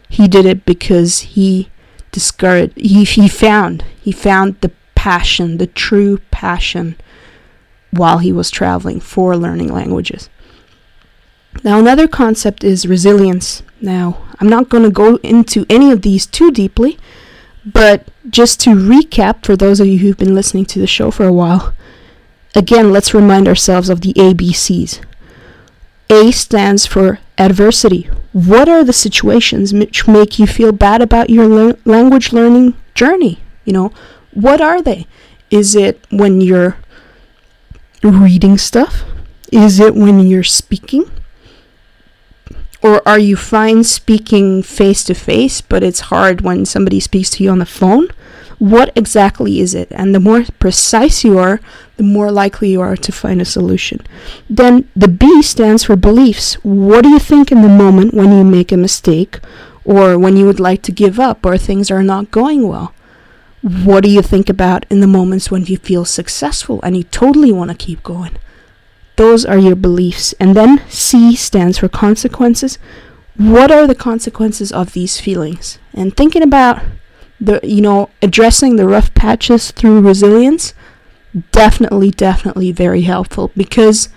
He 0.10 0.28
did 0.28 0.46
it 0.46 0.66
because 0.66 1.20
he 1.20 1.70
discouraged. 2.12 2.78
He, 2.78 3.04
he 3.04 3.28
found 3.28 3.84
he 4.02 4.12
found 4.12 4.60
the 4.62 4.72
passion, 4.96 5.58
the 5.58 5.68
true 5.68 6.20
passion, 6.32 6.96
while 7.92 8.20
he 8.20 8.32
was 8.32 8.52
traveling 8.52 9.00
for 9.00 9.36
learning 9.36 9.74
languages. 9.74 10.30
Now, 11.64 11.80
another 11.80 12.08
concept 12.08 12.64
is 12.64 12.88
resilience. 12.88 13.62
Now, 13.82 14.18
I'm 14.40 14.48
not 14.48 14.70
going 14.70 14.84
to 14.84 14.90
go 14.90 15.18
into 15.18 15.66
any 15.70 15.92
of 15.92 16.02
these 16.02 16.26
too 16.26 16.52
deeply, 16.52 16.98
but 17.66 18.08
just 18.30 18.60
to 18.62 18.72
recap 18.72 19.46
for 19.46 19.56
those 19.56 19.80
of 19.80 19.88
you 19.88 20.00
who've 20.00 20.18
been 20.18 20.36
listening 20.36 20.66
to 20.66 20.80
the 20.80 20.88
show 20.88 21.12
for 21.12 21.26
a 21.26 21.34
while, 21.34 21.74
again, 22.56 22.92
let's 22.92 23.14
remind 23.14 23.48
ourselves 23.48 23.90
of 23.90 24.02
the 24.02 24.14
ABCs. 24.14 25.04
A 26.12 26.30
stands 26.32 26.86
for 26.86 27.20
adversity. 27.38 28.10
What 28.34 28.68
are 28.68 28.84
the 28.84 28.92
situations 28.92 29.74
which 29.74 30.10
make 30.10 30.38
you 30.38 30.46
feel 30.46 30.74
bad 30.74 31.02
about 31.02 31.30
your 31.30 31.48
le- 31.48 31.78
language 31.86 32.34
learning 32.34 32.76
journey? 32.94 33.40
You 33.64 33.72
know, 33.72 33.94
what 34.34 34.60
are 34.60 34.82
they? 34.82 35.08
Is 35.50 35.74
it 35.74 36.06
when 36.10 36.42
you're 36.42 36.76
reading 38.04 38.58
stuff? 38.58 39.04
Is 39.54 39.80
it 39.80 39.96
when 39.96 40.20
you're 40.20 40.44
speaking? 40.44 41.10
Or 42.84 43.02
are 43.08 43.20
you 43.20 43.38
fine 43.38 43.86
speaking 43.86 44.64
face 44.64 45.06
to 45.06 45.14
face, 45.14 45.62
but 45.62 45.82
it's 45.82 46.12
hard 46.12 46.42
when 46.42 46.66
somebody 46.66 47.00
speaks 47.00 47.30
to 47.32 47.44
you 47.44 47.52
on 47.52 47.60
the 47.60 47.66
phone? 47.66 48.10
What 48.62 48.92
exactly 48.96 49.60
is 49.60 49.74
it? 49.74 49.88
And 49.90 50.14
the 50.14 50.20
more 50.20 50.44
precise 50.60 51.24
you 51.24 51.40
are, 51.40 51.60
the 51.98 52.04
more 52.04 52.32
likely 52.32 52.70
you 52.70 52.80
are 52.82 52.96
to 52.96 53.12
find 53.12 53.42
a 53.42 53.46
solution. 53.46 54.02
Then 54.48 54.88
the 54.96 55.08
B 55.08 55.42
stands 55.42 55.86
for 55.86 55.96
beliefs. 55.96 56.54
What 56.62 57.02
do 57.02 57.10
you 57.10 57.18
think 57.18 57.52
in 57.52 57.64
the 57.64 57.68
moment 57.68 58.14
when 58.14 58.32
you 58.32 58.44
make 58.44 58.72
a 58.72 58.78
mistake 58.78 59.40
or 59.84 60.20
when 60.20 60.38
you 60.38 60.46
would 60.46 60.60
like 60.60 60.84
to 60.84 60.92
give 60.92 61.20
up 61.20 61.44
or 61.44 61.58
things 61.58 61.90
are 61.90 62.04
not 62.04 62.30
going 62.30 62.68
well? 62.68 62.94
What 63.64 64.04
do 64.04 64.12
you 64.12 64.22
think 64.22 64.48
about 64.48 64.86
in 64.92 65.00
the 65.00 65.08
moments 65.08 65.50
when 65.50 65.66
you 65.66 65.78
feel 65.78 66.06
successful 66.06 66.80
and 66.84 66.96
you 66.96 67.02
totally 67.02 67.52
want 67.52 67.72
to 67.72 67.86
keep 67.86 68.04
going? 68.04 68.38
Those 69.16 69.44
are 69.44 69.58
your 69.58 69.76
beliefs. 69.76 70.34
And 70.34 70.56
then 70.56 70.88
C 70.88 71.36
stands 71.36 71.80
for 71.80 71.90
consequences. 71.90 72.78
What 73.38 73.72
are 73.72 73.88
the 73.88 73.96
consequences 73.96 74.72
of 74.72 74.94
these 74.94 75.20
feelings? 75.20 75.80
And 75.96 76.16
thinking 76.16 76.44
about 76.44 76.84
the 77.42 77.60
you 77.64 77.82
know 77.82 78.10
addressing 78.22 78.76
the 78.76 78.88
rough 78.88 79.14
patches 79.14 79.72
through 79.72 80.00
resilience 80.00 80.74
definitely 81.52 82.12
definitely 82.12 82.72
very 82.72 83.02
helpful 83.02 83.52
because 83.58 84.10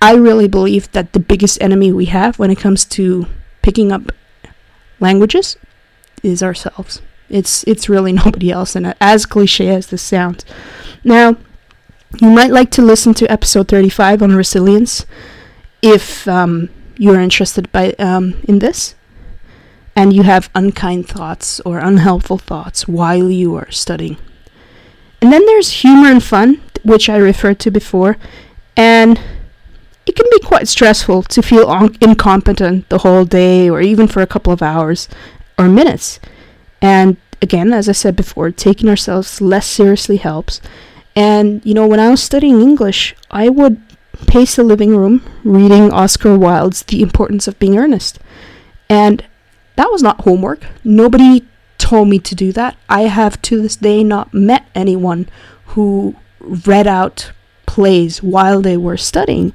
I 0.00 0.14
really 0.14 0.48
believe 0.48 0.90
that 0.92 1.12
the 1.12 1.20
biggest 1.20 1.60
enemy 1.60 1.92
we 1.92 2.06
have 2.06 2.38
when 2.38 2.50
it 2.50 2.58
comes 2.58 2.84
to 2.86 3.26
picking 3.62 3.90
up 3.90 4.12
languages 5.00 5.56
is 6.22 6.42
ourselves. 6.42 7.02
It's 7.28 7.64
it's 7.64 7.88
really 7.88 8.12
nobody 8.24 8.50
else 8.50 8.76
and 8.76 8.94
as 9.00 9.26
cliche 9.26 9.68
as 9.68 9.88
this 9.88 10.02
sounds. 10.02 10.44
Now, 11.04 11.36
you 12.20 12.30
might 12.30 12.50
like 12.50 12.70
to 12.72 12.82
listen 12.82 13.14
to 13.14 13.30
episode 13.30 13.68
35 13.68 14.22
on 14.22 14.34
resilience 14.34 15.04
if 15.82 16.26
um, 16.26 16.70
you're 16.96 17.20
interested 17.20 17.70
by 17.72 17.92
um, 17.98 18.34
in 18.44 18.60
this 18.60 18.94
and 19.96 20.12
you 20.12 20.22
have 20.22 20.50
unkind 20.54 21.08
thoughts 21.08 21.60
or 21.60 21.78
unhelpful 21.78 22.38
thoughts 22.38 22.86
while 22.86 23.30
you 23.30 23.54
are 23.54 23.70
studying. 23.70 24.16
And 25.20 25.32
then 25.32 25.44
there's 25.46 25.82
humor 25.82 26.08
and 26.08 26.22
fun, 26.22 26.60
which 26.84 27.08
I 27.08 27.16
referred 27.16 27.58
to 27.60 27.70
before, 27.70 28.16
and 28.76 29.20
it 30.06 30.16
can 30.16 30.26
be 30.30 30.38
quite 30.40 30.68
stressful 30.68 31.24
to 31.24 31.42
feel 31.42 31.68
un- 31.68 31.96
incompetent 32.00 32.88
the 32.88 32.98
whole 32.98 33.24
day 33.24 33.68
or 33.68 33.80
even 33.80 34.06
for 34.06 34.22
a 34.22 34.26
couple 34.26 34.52
of 34.52 34.62
hours 34.62 35.08
or 35.58 35.68
minutes. 35.68 36.18
And 36.80 37.16
again, 37.42 37.72
as 37.72 37.88
I 37.88 37.92
said 37.92 38.16
before, 38.16 38.50
taking 38.50 38.88
ourselves 38.88 39.40
less 39.40 39.66
seriously 39.66 40.16
helps. 40.16 40.60
And 41.14 41.64
you 41.64 41.74
know, 41.74 41.86
when 41.86 42.00
I 42.00 42.10
was 42.10 42.22
studying 42.22 42.60
English, 42.60 43.14
I 43.30 43.48
would 43.48 43.82
pace 44.26 44.56
the 44.56 44.62
living 44.62 44.96
room 44.96 45.22
reading 45.44 45.92
Oscar 45.92 46.38
Wilde's 46.38 46.82
The 46.84 47.02
Importance 47.02 47.46
of 47.46 47.58
Being 47.58 47.76
Earnest. 47.76 48.18
And 48.88 49.24
that 49.78 49.90
was 49.90 50.02
not 50.02 50.22
homework. 50.22 50.66
Nobody 50.82 51.46
told 51.78 52.08
me 52.08 52.18
to 52.18 52.34
do 52.34 52.52
that. 52.52 52.76
I 52.88 53.02
have 53.02 53.40
to 53.42 53.62
this 53.62 53.76
day 53.76 54.02
not 54.02 54.34
met 54.34 54.66
anyone 54.74 55.28
who 55.66 56.16
read 56.40 56.86
out 56.86 57.30
plays 57.64 58.22
while 58.22 58.60
they 58.60 58.76
were 58.76 58.96
studying. 58.96 59.52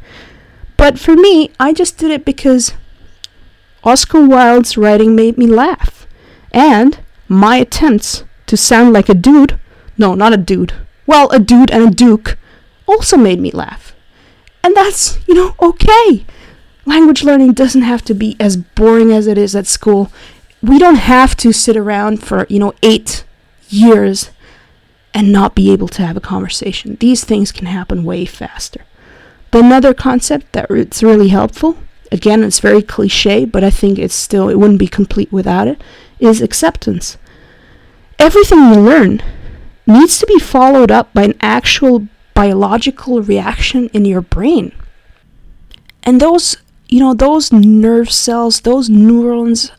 But 0.77 0.97
for 0.97 1.15
me, 1.15 1.51
I 1.59 1.73
just 1.73 1.97
did 1.97 2.09
it 2.09 2.23
because 2.23 2.73
Oscar 3.83 4.25
Wilde's 4.25 4.77
writing 4.77 5.13
made 5.15 5.37
me 5.37 5.45
laugh. 5.45 6.07
And 6.51 6.99
my 7.27 7.57
attempts 7.57 8.23
to 8.45 8.55
sound 8.55 8.93
like 8.93 9.09
a 9.09 9.13
dude 9.13 9.59
no, 9.97 10.15
not 10.15 10.33
a 10.33 10.37
dude. 10.37 10.73
Well, 11.05 11.29
a 11.29 11.39
dude 11.39 11.71
and 11.71 11.83
a 11.83 11.91
duke 11.91 12.37
also 12.87 13.17
made 13.17 13.39
me 13.39 13.51
laugh. 13.51 13.95
And 14.63 14.75
that's, 14.75 15.19
you 15.27 15.35
know, 15.35 15.55
okay. 15.61 16.25
Language 16.85 17.23
learning 17.23 17.53
doesn't 17.53 17.81
have 17.81 18.03
to 18.05 18.13
be 18.13 18.35
as 18.39 18.57
boring 18.57 19.11
as 19.11 19.27
it 19.27 19.37
is 19.37 19.55
at 19.55 19.67
school. 19.67 20.11
We 20.61 20.79
don't 20.79 20.95
have 20.95 21.35
to 21.37 21.53
sit 21.53 21.77
around 21.77 22.23
for, 22.23 22.45
you 22.49 22.59
know, 22.59 22.73
eight 22.83 23.25
years 23.69 24.31
and 25.13 25.31
not 25.31 25.55
be 25.55 25.71
able 25.71 25.87
to 25.89 26.05
have 26.05 26.17
a 26.17 26.21
conversation. 26.21 26.97
These 26.99 27.23
things 27.23 27.51
can 27.51 27.67
happen 27.67 28.03
way 28.03 28.25
faster. 28.25 28.85
But 29.51 29.63
Another 29.63 29.93
concept 29.93 30.51
that 30.53 30.71
it's 30.71 31.03
really 31.03 31.29
helpful, 31.29 31.77
again, 32.11 32.43
it's 32.43 32.59
very 32.59 32.81
cliche, 32.81 33.45
but 33.45 33.63
I 33.63 33.69
think 33.69 33.99
it's 33.99 34.15
still, 34.15 34.49
it 34.49 34.57
wouldn't 34.57 34.79
be 34.79 34.87
complete 34.87 35.31
without 35.31 35.67
it, 35.67 35.81
is 36.19 36.41
acceptance. 36.41 37.17
Everything 38.17 38.59
you 38.59 38.79
learn 38.79 39.21
needs 39.85 40.17
to 40.19 40.25
be 40.25 40.39
followed 40.39 40.91
up 40.91 41.13
by 41.13 41.23
an 41.23 41.35
actual 41.41 42.07
biological 42.33 43.21
reaction 43.21 43.89
in 43.89 44.05
your 44.05 44.21
brain. 44.21 44.71
And 46.01 46.19
those, 46.19 46.57
you 46.87 46.99
know, 46.99 47.13
those 47.13 47.51
nerve 47.51 48.11
cells, 48.11 48.61
those 48.61 48.89
neurons 48.89 49.71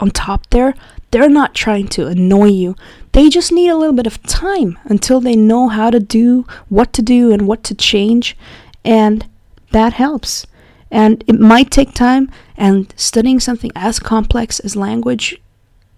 on 0.00 0.10
top 0.10 0.48
there, 0.50 0.74
they're 1.10 1.28
not 1.28 1.54
trying 1.54 1.88
to 1.88 2.06
annoy 2.06 2.46
you. 2.46 2.76
They 3.12 3.28
just 3.28 3.52
need 3.52 3.68
a 3.68 3.76
little 3.76 3.94
bit 3.94 4.06
of 4.06 4.22
time 4.22 4.78
until 4.84 5.20
they 5.20 5.36
know 5.36 5.68
how 5.68 5.90
to 5.90 6.00
do, 6.00 6.46
what 6.68 6.92
to 6.94 7.02
do, 7.02 7.30
and 7.30 7.46
what 7.46 7.62
to 7.64 7.74
change. 7.74 8.36
And 8.84 9.26
that 9.72 9.92
helps. 9.92 10.46
And 10.90 11.22
it 11.26 11.38
might 11.38 11.70
take 11.70 11.94
time, 11.94 12.30
and 12.56 12.92
studying 12.96 13.40
something 13.40 13.72
as 13.74 13.98
complex 13.98 14.60
as 14.60 14.76
language 14.76 15.40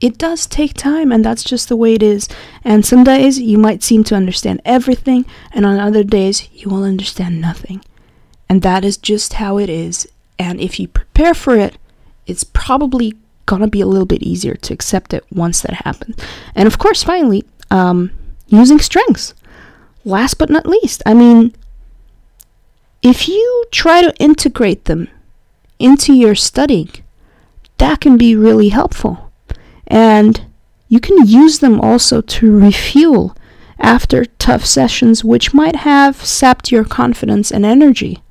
it 0.01 0.19
does 0.19 0.47
take 0.47 0.75
time 0.75 1.11
and 1.11 1.25
that's 1.25 1.43
just 1.43 1.71
the 1.71 1.77
way 1.77 1.95
it 1.95 2.03
is. 2.03 2.29
And 2.63 2.85
some 2.85 3.05
days 3.05 3.39
you 3.39 3.57
might 3.57 3.83
seem 3.83 4.05
to 4.05 4.15
understand 4.15 4.61
everything, 4.65 5.25
and 5.53 5.65
on 5.65 5.79
other 5.79 6.05
days 6.05 6.49
you 6.53 6.69
will 6.69 6.85
understand 6.85 7.41
nothing. 7.41 7.83
And 8.49 8.63
that 8.63 8.85
is 8.85 8.97
just 8.97 9.35
how 9.35 9.59
it 9.59 9.69
is. 9.69 10.07
And 10.39 10.61
if 10.61 10.79
you 10.79 10.89
prepare 10.89 11.35
for 11.35 11.57
it, 11.57 11.79
it's 12.27 12.45
probably 12.45 13.15
gonna 13.47 13.69
be 13.69 13.81
a 13.81 13.87
little 13.87 14.07
bit 14.07 14.23
easier 14.23 14.55
to 14.55 14.75
accept 14.75 15.13
it 15.15 15.25
once 15.31 15.61
that 15.61 15.83
happens. 15.85 16.17
And 16.55 16.67
of 16.67 16.79
course, 16.79 17.03
finally, 17.03 17.45
um, 17.71 18.11
using 18.47 18.79
strengths. 18.79 19.35
Last 20.05 20.35
but 20.35 20.51
not 20.51 20.67
least, 20.67 21.03
I 21.07 21.15
mean, 21.15 21.55
if 23.03 23.29
you 23.29 23.65
try 23.71 24.01
to 24.03 24.15
integrate 24.17 24.87
them 24.87 25.09
into 25.79 26.13
your 26.13 26.35
studying, 26.35 26.91
that 27.79 28.01
can 28.01 28.17
be 28.17 28.37
really 28.37 28.71
helpful. 28.71 29.31
And 29.87 30.47
you 30.89 31.01
can 31.01 31.27
use 31.27 31.59
them 31.59 31.81
also 31.81 32.21
to 32.21 32.59
refuel 32.59 33.37
after 33.79 34.25
tough 34.25 34.65
sessions 34.65 35.25
which 35.25 35.53
might 35.53 35.77
have 35.77 36.17
sapped 36.25 36.71
your 36.71 36.85
confidence 36.85 37.51
and 37.51 37.67
energy. 37.67 38.23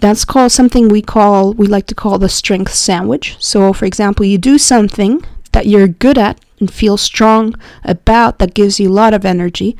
That's 0.00 0.24
called 0.24 0.52
something 0.52 0.88
we 0.88 1.02
call 1.02 1.52
we 1.52 1.66
like 1.66 1.86
to 1.86 1.94
call 1.94 2.18
the 2.18 2.28
strength 2.28 2.72
sandwich. 2.72 3.36
So 3.38 3.72
for 3.72 3.84
example, 3.84 4.24
you 4.24 4.38
do 4.38 4.58
something 4.58 5.24
that 5.52 5.66
you're 5.66 5.88
good 5.88 6.18
at 6.18 6.40
and 6.58 6.72
feel 6.72 6.96
strong 6.96 7.54
about 7.84 8.38
that 8.38 8.54
gives 8.54 8.80
you 8.80 8.88
a 8.88 8.92
lot 8.92 9.14
of 9.14 9.24
energy. 9.24 9.76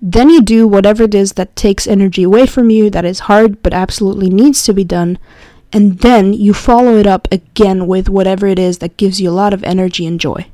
Then 0.00 0.30
you 0.30 0.42
do 0.42 0.68
whatever 0.68 1.04
it 1.04 1.14
is 1.14 1.32
that 1.32 1.56
takes 1.56 1.86
energy 1.86 2.22
away 2.22 2.46
from 2.46 2.70
you 2.70 2.90
that 2.90 3.04
is 3.04 3.20
hard 3.20 3.62
but 3.62 3.72
absolutely 3.72 4.28
needs 4.28 4.62
to 4.64 4.72
be 4.72 4.84
done 4.84 5.18
and 5.72 5.98
then 5.98 6.32
you 6.32 6.54
follow 6.54 6.96
it 6.96 7.06
up 7.06 7.28
again 7.32 7.86
with 7.86 8.08
whatever 8.08 8.46
it 8.46 8.58
is 8.58 8.78
that 8.78 8.96
gives 8.96 9.20
you 9.20 9.28
a 9.28 9.32
lot 9.32 9.52
of 9.52 9.64
energy 9.64 10.06
and 10.06 10.20
joy. 10.20 10.46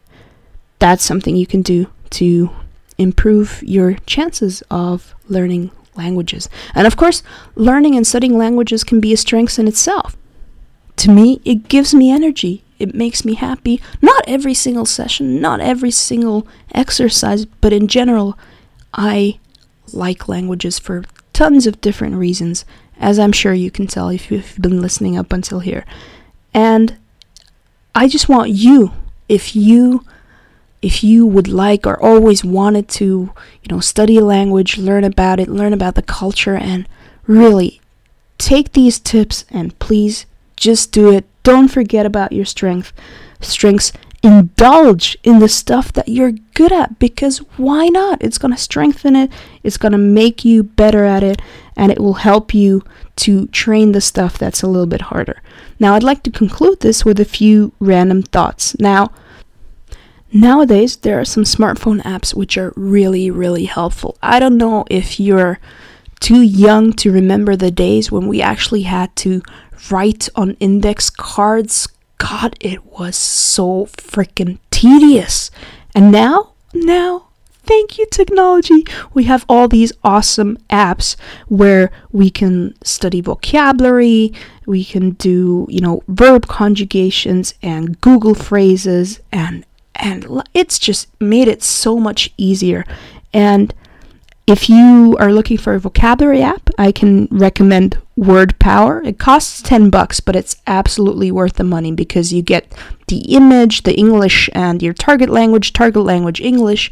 That's 0.79 1.05
something 1.05 1.37
you 1.37 1.47
can 1.47 1.63
do 1.63 1.89
to 2.11 2.51
improve 2.99 3.63
your 3.63 3.95
chances 4.07 4.63
of 4.71 5.15
learning 5.29 5.71
languages. 5.97 6.49
And 6.75 6.87
of 6.87 6.97
course, 6.97 7.23
learning 7.55 7.97
and 7.97 8.07
studying 8.07 8.39
languages 8.39 8.85
can 8.85 9.01
be 9.01 9.13
a 9.13 9.17
strength 9.17 9.59
in 9.59 9.69
itself. 9.69 10.17
To 10.97 11.11
me, 11.11 11.41
it 11.45 11.69
gives 11.69 11.95
me 11.95 12.11
energy. 12.11 12.63
It 12.79 12.95
makes 12.95 13.25
me 13.25 13.35
happy. 13.35 13.81
Not 14.01 14.25
every 14.27 14.55
single 14.55 14.87
session, 14.87 15.41
not 15.41 15.61
every 15.61 15.91
single 15.91 16.47
exercise, 16.75 17.45
but 17.45 17.73
in 17.73 17.87
general, 17.87 18.39
I 18.93 19.39
like 19.93 20.29
languages 20.29 20.79
for 20.79 21.05
tons 21.33 21.67
of 21.67 21.81
different 21.81 22.17
reasons 22.17 22.65
as 22.99 23.19
I'm 23.19 23.33
sure 23.33 23.53
you 23.53 23.71
can 23.71 23.87
tell 23.87 24.09
if 24.09 24.31
you've 24.31 24.57
been 24.61 24.81
listening 24.81 25.17
up 25.17 25.33
until 25.33 25.61
here. 25.61 25.85
And 26.55 26.97
I 27.95 28.09
just 28.09 28.29
want 28.29 28.51
you, 28.51 28.93
if 29.29 29.57
you 29.57 30.05
if 30.83 31.05
you 31.05 31.25
would 31.25 31.49
like 31.49 31.87
or 31.87 32.03
always 32.03 32.45
wanted 32.45 32.89
to, 32.89 33.33
you 33.63 33.69
know, 33.71 33.81
study 33.81 34.19
a 34.19 34.25
language, 34.25 34.77
learn 34.77 35.05
about 35.05 35.39
it, 35.39 35.49
learn 35.49 35.73
about 35.73 35.95
the 35.95 36.03
culture 36.03 36.57
and 36.57 36.89
really 37.27 37.81
take 38.37 38.73
these 38.73 38.99
tips 38.99 39.45
and 39.51 39.79
please 39.79 40.27
just 40.57 40.91
do 40.91 41.13
it. 41.13 41.25
Don't 41.45 41.69
forget 41.69 42.05
about 42.05 42.33
your 42.33 42.45
strength, 42.45 42.93
strengths 43.41 43.93
indulge 44.23 45.17
in 45.25 45.41
the 45.41 45.49
stuff 45.49 45.93
that 45.93 46.09
you're 46.09 46.33
good 46.55 46.73
at 46.73 46.99
because 46.99 47.39
why 47.57 47.89
not? 47.89 48.23
It's 48.23 48.39
going 48.39 48.55
to 48.55 48.61
strengthen 48.61 49.17
it, 49.17 49.31
it's 49.63 49.77
going 49.77 49.93
to 49.93 49.99
make 49.99 50.45
you 50.45 50.63
better 50.63 51.05
at 51.05 51.23
it, 51.23 51.41
and 51.77 51.91
it 51.91 52.01
will 52.01 52.15
help 52.15 52.55
you 52.55 52.83
to 53.17 53.47
train 53.49 53.93
the 53.93 54.01
stuff 54.01 54.39
that's 54.39 54.63
a 54.63 54.69
little 54.69 54.87
bit 54.87 55.03
harder. 55.03 55.43
Now, 55.79 55.95
I'd 55.95 56.03
like 56.03 56.23
to 56.25 56.31
conclude 56.31 56.81
this 56.81 57.05
with 57.05 57.19
a 57.19 57.25
few 57.25 57.73
random 57.81 58.23
thoughts. 58.23 58.79
Now, 58.79 59.11
nowadays 60.33 60.97
there 60.97 61.21
are 61.21 61.25
some 61.25 61.45
smartphone 61.45 62.03
apps 62.03 62.35
which 62.35 62.57
are 62.57 62.73
really, 62.77 63.31
really 63.31 63.65
helpful. 63.65 64.17
I 64.23 64.39
don't 64.39 64.57
know 64.57 64.85
if 64.91 65.21
you're 65.21 65.59
too 66.21 66.41
young 66.41 66.93
to 66.95 67.13
remember 67.13 67.57
the 67.57 67.71
days 67.71 68.13
when 68.13 68.29
we 68.29 68.41
actually 68.41 68.83
had 68.83 69.15
to 69.17 69.43
write 69.91 70.29
on 70.37 70.57
index 70.61 71.11
cards 71.11 71.89
God, 72.23 72.55
it 72.61 72.85
was 72.85 73.17
so 73.17 73.87
freaking 73.87 74.59
tedious. 74.71 75.51
And 75.93 76.13
now, 76.13 76.53
now, 76.73 77.27
thank 77.65 77.99
you, 77.99 78.07
technology. 78.13 78.85
We 79.13 79.25
have 79.25 79.45
all 79.49 79.67
these 79.67 79.93
awesome 80.05 80.57
apps 80.71 81.17
where 81.49 81.91
we 82.13 82.31
can 82.31 82.77
study 82.85 83.21
vocabulary, 83.21 84.33
we 84.67 84.85
can 84.85 85.11
do, 85.11 85.67
you 85.69 85.81
know, 85.81 86.05
verb 86.07 86.47
conjugations 86.47 87.55
and 87.61 88.01
Google 88.01 88.37
phrases, 88.37 89.19
and 89.33 89.67
and 89.95 90.43
it's 90.55 90.79
just 90.79 91.09
made 91.21 91.49
it 91.49 91.63
so 91.63 91.99
much 91.99 92.33
easier. 92.37 92.85
And 93.33 93.75
if 94.47 94.69
you 94.69 95.17
are 95.21 95.33
looking 95.33 95.57
for 95.57 95.75
a 95.75 95.81
vocabulary 95.81 96.43
app, 96.43 96.69
I 96.77 96.91
can 96.91 97.29
recommend 97.31 97.99
Word 98.17 98.59
Power. 98.59 99.01
It 99.03 99.19
costs 99.19 99.63
10 99.63 99.89
bucks, 99.89 100.21
but 100.21 100.35
it's 100.35 100.57
absolutely 100.67 101.31
worth 101.31 101.55
the 101.55 101.65
money 101.65 101.93
because 101.93 102.33
you 102.33 102.43
get 102.43 102.73
the 103.07 103.21
image, 103.35 103.85
the 103.85 103.97
English, 103.97 104.51
and 104.53 104.83
your 104.83 104.95
target 104.95 105.29
language, 105.29 105.73
target 105.73 106.03
language 106.03 106.41
English, 106.41 106.91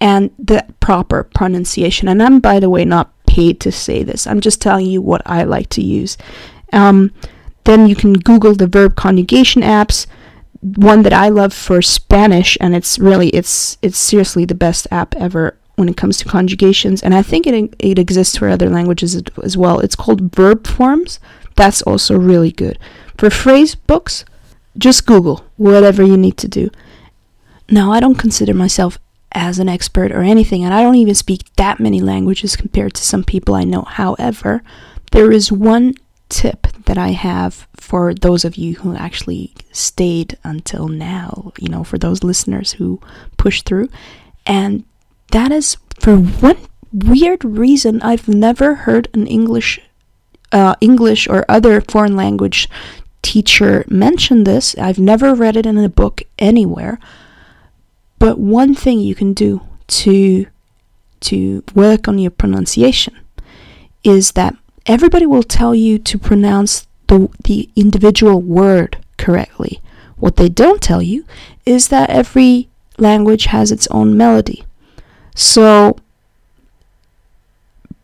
and 0.00 0.30
the 0.38 0.64
proper 0.80 1.24
pronunciation. 1.24 2.08
And 2.08 2.22
I'm, 2.22 2.40
by 2.40 2.60
the 2.60 2.70
way, 2.70 2.84
not 2.84 3.12
paid 3.26 3.60
to 3.60 3.72
say 3.72 4.02
this. 4.02 4.26
I'm 4.26 4.40
just 4.40 4.62
telling 4.62 4.86
you 4.86 5.02
what 5.02 5.22
I 5.26 5.42
like 5.42 5.68
to 5.70 5.82
use. 5.82 6.16
Um, 6.72 7.12
then 7.64 7.86
you 7.86 7.94
can 7.94 8.14
Google 8.14 8.54
the 8.54 8.66
verb 8.66 8.96
conjugation 8.96 9.60
apps. 9.60 10.06
One 10.60 11.02
that 11.02 11.12
I 11.12 11.28
love 11.28 11.52
for 11.52 11.82
Spanish, 11.82 12.56
and 12.60 12.74
it's 12.74 12.98
really 12.98 13.28
it's 13.30 13.78
it's 13.82 13.98
seriously 13.98 14.44
the 14.44 14.54
best 14.54 14.86
app 14.90 15.14
ever 15.16 15.56
when 15.76 15.88
it 15.88 15.96
comes 15.96 16.18
to 16.18 16.24
conjugations, 16.24 17.02
and 17.02 17.14
I 17.14 17.22
think 17.22 17.46
it 17.46 17.74
it 17.78 17.98
exists 17.98 18.36
for 18.36 18.48
other 18.48 18.70
languages 18.70 19.20
as 19.42 19.56
well. 19.56 19.80
It's 19.80 19.96
called 19.96 20.34
verb 20.34 20.66
forms. 20.66 21.20
That's 21.56 21.82
also 21.82 22.16
really 22.18 22.52
good. 22.52 22.78
For 23.16 23.30
phrase 23.30 23.74
books, 23.74 24.24
just 24.76 25.06
Google 25.06 25.44
whatever 25.56 26.02
you 26.02 26.16
need 26.16 26.36
to 26.38 26.48
do. 26.48 26.70
Now, 27.70 27.92
I 27.92 28.00
don't 28.00 28.18
consider 28.18 28.54
myself 28.54 28.98
as 29.32 29.58
an 29.58 29.68
expert 29.68 30.12
or 30.12 30.22
anything, 30.22 30.64
and 30.64 30.72
I 30.72 30.82
don't 30.82 30.94
even 30.96 31.14
speak 31.14 31.54
that 31.56 31.80
many 31.80 32.00
languages 32.00 32.56
compared 32.56 32.94
to 32.94 33.02
some 33.02 33.24
people 33.24 33.54
I 33.54 33.64
know. 33.64 33.82
However, 33.82 34.62
there 35.12 35.32
is 35.32 35.50
one 35.50 35.94
tip 36.28 36.66
that 36.84 36.98
I 36.98 37.10
have 37.10 37.66
for 37.86 38.12
those 38.12 38.44
of 38.44 38.56
you 38.56 38.74
who 38.74 38.96
actually 38.96 39.54
stayed 39.70 40.36
until 40.42 40.88
now, 40.88 41.52
you 41.60 41.68
know, 41.68 41.84
for 41.84 41.98
those 41.98 42.24
listeners 42.24 42.72
who 42.72 43.00
pushed 43.36 43.64
through. 43.64 43.88
And 44.44 44.82
that 45.30 45.52
is 45.52 45.76
for 46.00 46.16
one 46.16 46.58
weird 46.92 47.44
reason, 47.44 48.02
I've 48.02 48.26
never 48.26 48.74
heard 48.74 49.06
an 49.14 49.28
English, 49.28 49.78
uh, 50.50 50.74
English 50.80 51.28
or 51.28 51.44
other 51.48 51.80
foreign 51.80 52.16
language 52.16 52.68
teacher 53.22 53.84
mention 53.86 54.42
this. 54.42 54.74
I've 54.76 54.98
never 54.98 55.32
read 55.32 55.56
it 55.56 55.64
in 55.64 55.78
a 55.78 55.88
book 55.88 56.22
anywhere. 56.40 56.98
But 58.18 58.40
one 58.40 58.74
thing 58.74 58.98
you 58.98 59.14
can 59.14 59.32
do 59.32 59.60
to 60.02 60.46
to 61.20 61.62
work 61.72 62.08
on 62.08 62.18
your 62.18 62.32
pronunciation 62.32 63.14
is 64.02 64.32
that 64.32 64.56
everybody 64.86 65.24
will 65.24 65.44
tell 65.44 65.74
you 65.74 65.98
to 65.98 66.18
pronounce 66.18 66.86
the 67.08 67.28
the 67.44 67.68
individual 67.76 68.40
word 68.40 68.98
correctly. 69.16 69.80
What 70.16 70.36
they 70.36 70.48
don't 70.48 70.82
tell 70.82 71.02
you 71.02 71.24
is 71.64 71.88
that 71.88 72.10
every 72.10 72.68
language 72.98 73.46
has 73.46 73.70
its 73.70 73.86
own 73.88 74.16
melody. 74.16 74.64
So 75.34 75.98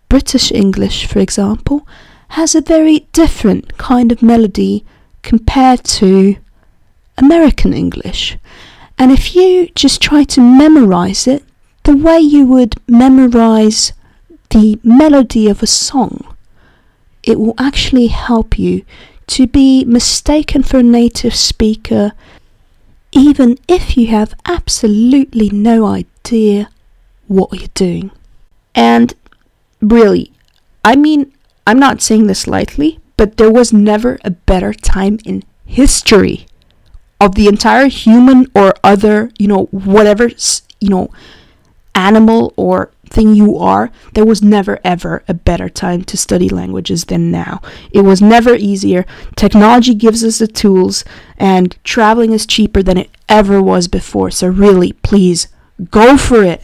British 0.09 0.53
English, 0.53 1.07
for 1.07 1.21
example, 1.21 1.87
has 2.29 2.55
a 2.55 2.61
very 2.61 3.07
different 3.13 3.79
kind 3.79 4.13
of 4.13 4.23
melody 4.23 4.85
compared 5.23 5.85
to 5.85 6.37
American 7.17 7.73
English. 7.73 8.37
And 8.99 9.11
if 9.11 9.35
you 9.35 9.69
just 9.75 10.03
try 10.03 10.25
to 10.25 10.41
memorize 10.41 11.27
it 11.27 11.45
the 11.85 11.97
way 11.97 12.19
you 12.21 12.47
would 12.47 12.77
memorize 12.87 13.93
the 14.51 14.79
melody 14.83 15.49
of 15.49 15.63
a 15.63 15.67
song, 15.67 16.32
it 17.23 17.39
will 17.39 17.55
actually 17.59 18.09
help 18.09 18.59
you 18.59 18.85
to 19.29 19.47
be 19.47 19.85
mistaken 19.85 20.62
for 20.62 20.79
a 20.79 20.83
native 20.83 21.35
speaker, 21.35 22.12
even 23.12 23.59
if 23.68 23.97
you 23.97 24.09
have 24.09 24.35
absolutely 24.45 25.49
no 25.51 25.87
idea 25.87 26.68
what 27.29 27.53
you're 27.53 27.68
doing. 27.75 28.11
And 28.75 29.14
really, 29.81 30.33
I 30.85 30.97
mean, 30.97 31.33
I'm 31.66 31.79
not 31.79 32.03
saying 32.03 32.27
this 32.27 32.47
lightly, 32.47 32.99
but 33.16 33.37
there 33.37 33.51
was 33.51 33.73
never 33.73 34.18
a 34.25 34.31
better 34.31 34.73
time 34.73 35.18
in 35.25 35.45
history 35.64 36.47
of 37.20 37.37
the 37.37 37.47
entire 37.47 37.87
human 37.87 38.47
or 38.55 38.75
other, 38.83 39.31
you 39.39 39.47
know, 39.47 39.66
whatever, 39.66 40.29
you 40.81 40.89
know, 40.89 41.09
animal 41.95 42.53
or 42.57 42.91
thing 43.13 43.35
you 43.35 43.59
are, 43.59 43.91
there 44.15 44.25
was 44.25 44.43
never 44.43 44.81
ever 44.85 45.23
a 45.29 45.35
better 45.35 45.69
time 45.69 46.03
to 46.05 46.17
study 46.17 46.49
languages 46.49 47.05
than 47.05 47.31
now. 47.31 47.61
It 47.93 48.03
was 48.03 48.23
never 48.23 48.55
easier. 48.55 49.05
Technology 49.37 49.95
gives 49.95 50.25
us 50.25 50.39
the 50.39 50.47
tools, 50.47 51.05
and 51.37 51.77
traveling 51.85 52.33
is 52.33 52.47
cheaper 52.47 52.83
than 52.83 52.99
it 52.99 53.11
ever 53.29 53.63
was 53.63 53.89
before. 53.89 54.31
So, 54.31 54.49
really, 54.49 54.93
please 54.93 55.49
go 55.91 56.17
for 56.17 56.43
it. 56.43 56.63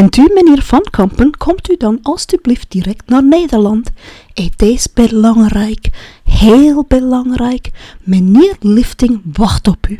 Bent 0.00 0.16
u 0.16 0.30
meneer 0.34 0.62
Van 0.62 0.86
Kampen, 0.90 1.36
komt 1.36 1.70
u 1.70 1.76
dan 1.76 1.98
alstublieft 2.02 2.70
direct 2.70 3.08
naar 3.08 3.24
Nederland? 3.24 3.90
Het 4.34 4.62
is 4.62 4.92
belangrijk, 4.92 5.88
heel 6.24 6.84
belangrijk. 6.88 7.70
Meneer 8.02 8.56
Lifting 8.60 9.20
wacht 9.32 9.68
op 9.68 9.86
u. 9.88 9.98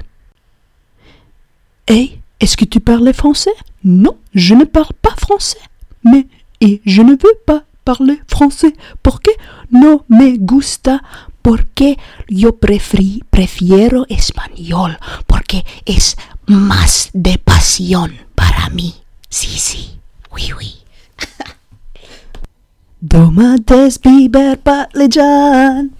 Hé, 1.84 2.20
est-ce 2.36 2.56
que 2.56 2.68
tu 2.68 2.80
parles 2.80 3.14
français? 3.14 3.56
Non, 3.80 4.16
je 4.30 4.54
ne 4.54 4.64
parle 4.64 4.94
pas 5.00 5.14
français. 5.16 5.68
Mais, 6.00 6.26
et 6.58 6.80
je 6.84 7.02
ne 7.02 7.16
veux 7.18 7.38
pas 7.44 7.64
parler 7.82 8.20
français. 8.26 8.74
Porque 9.00 9.36
no 9.68 10.04
me 10.06 10.38
gusta. 10.38 11.00
Porque 11.40 11.96
yo 12.26 12.52
prefri, 12.52 13.22
prefiero 13.30 14.04
español. 14.08 14.98
Porque 15.26 15.64
es 15.84 16.16
más 16.46 17.10
de 17.12 17.36
pasión 17.38 18.10
para 18.34 18.70
mí. 18.70 18.94
Sí, 19.30 19.58
sí. 19.58 19.90
Oui, 20.32 20.52
oui. 20.58 20.74
Domates, 23.10 24.04
biber, 24.04 24.56
patlıcan. 24.56 25.90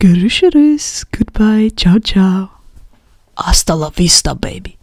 Görüşürüz. 0.00 1.04
Goodbye. 1.12 1.70
Ciao, 1.76 2.00
ciao. 2.00 2.48
Hasta 3.36 3.80
la 3.80 3.90
vista, 3.98 4.34
baby. 4.34 4.77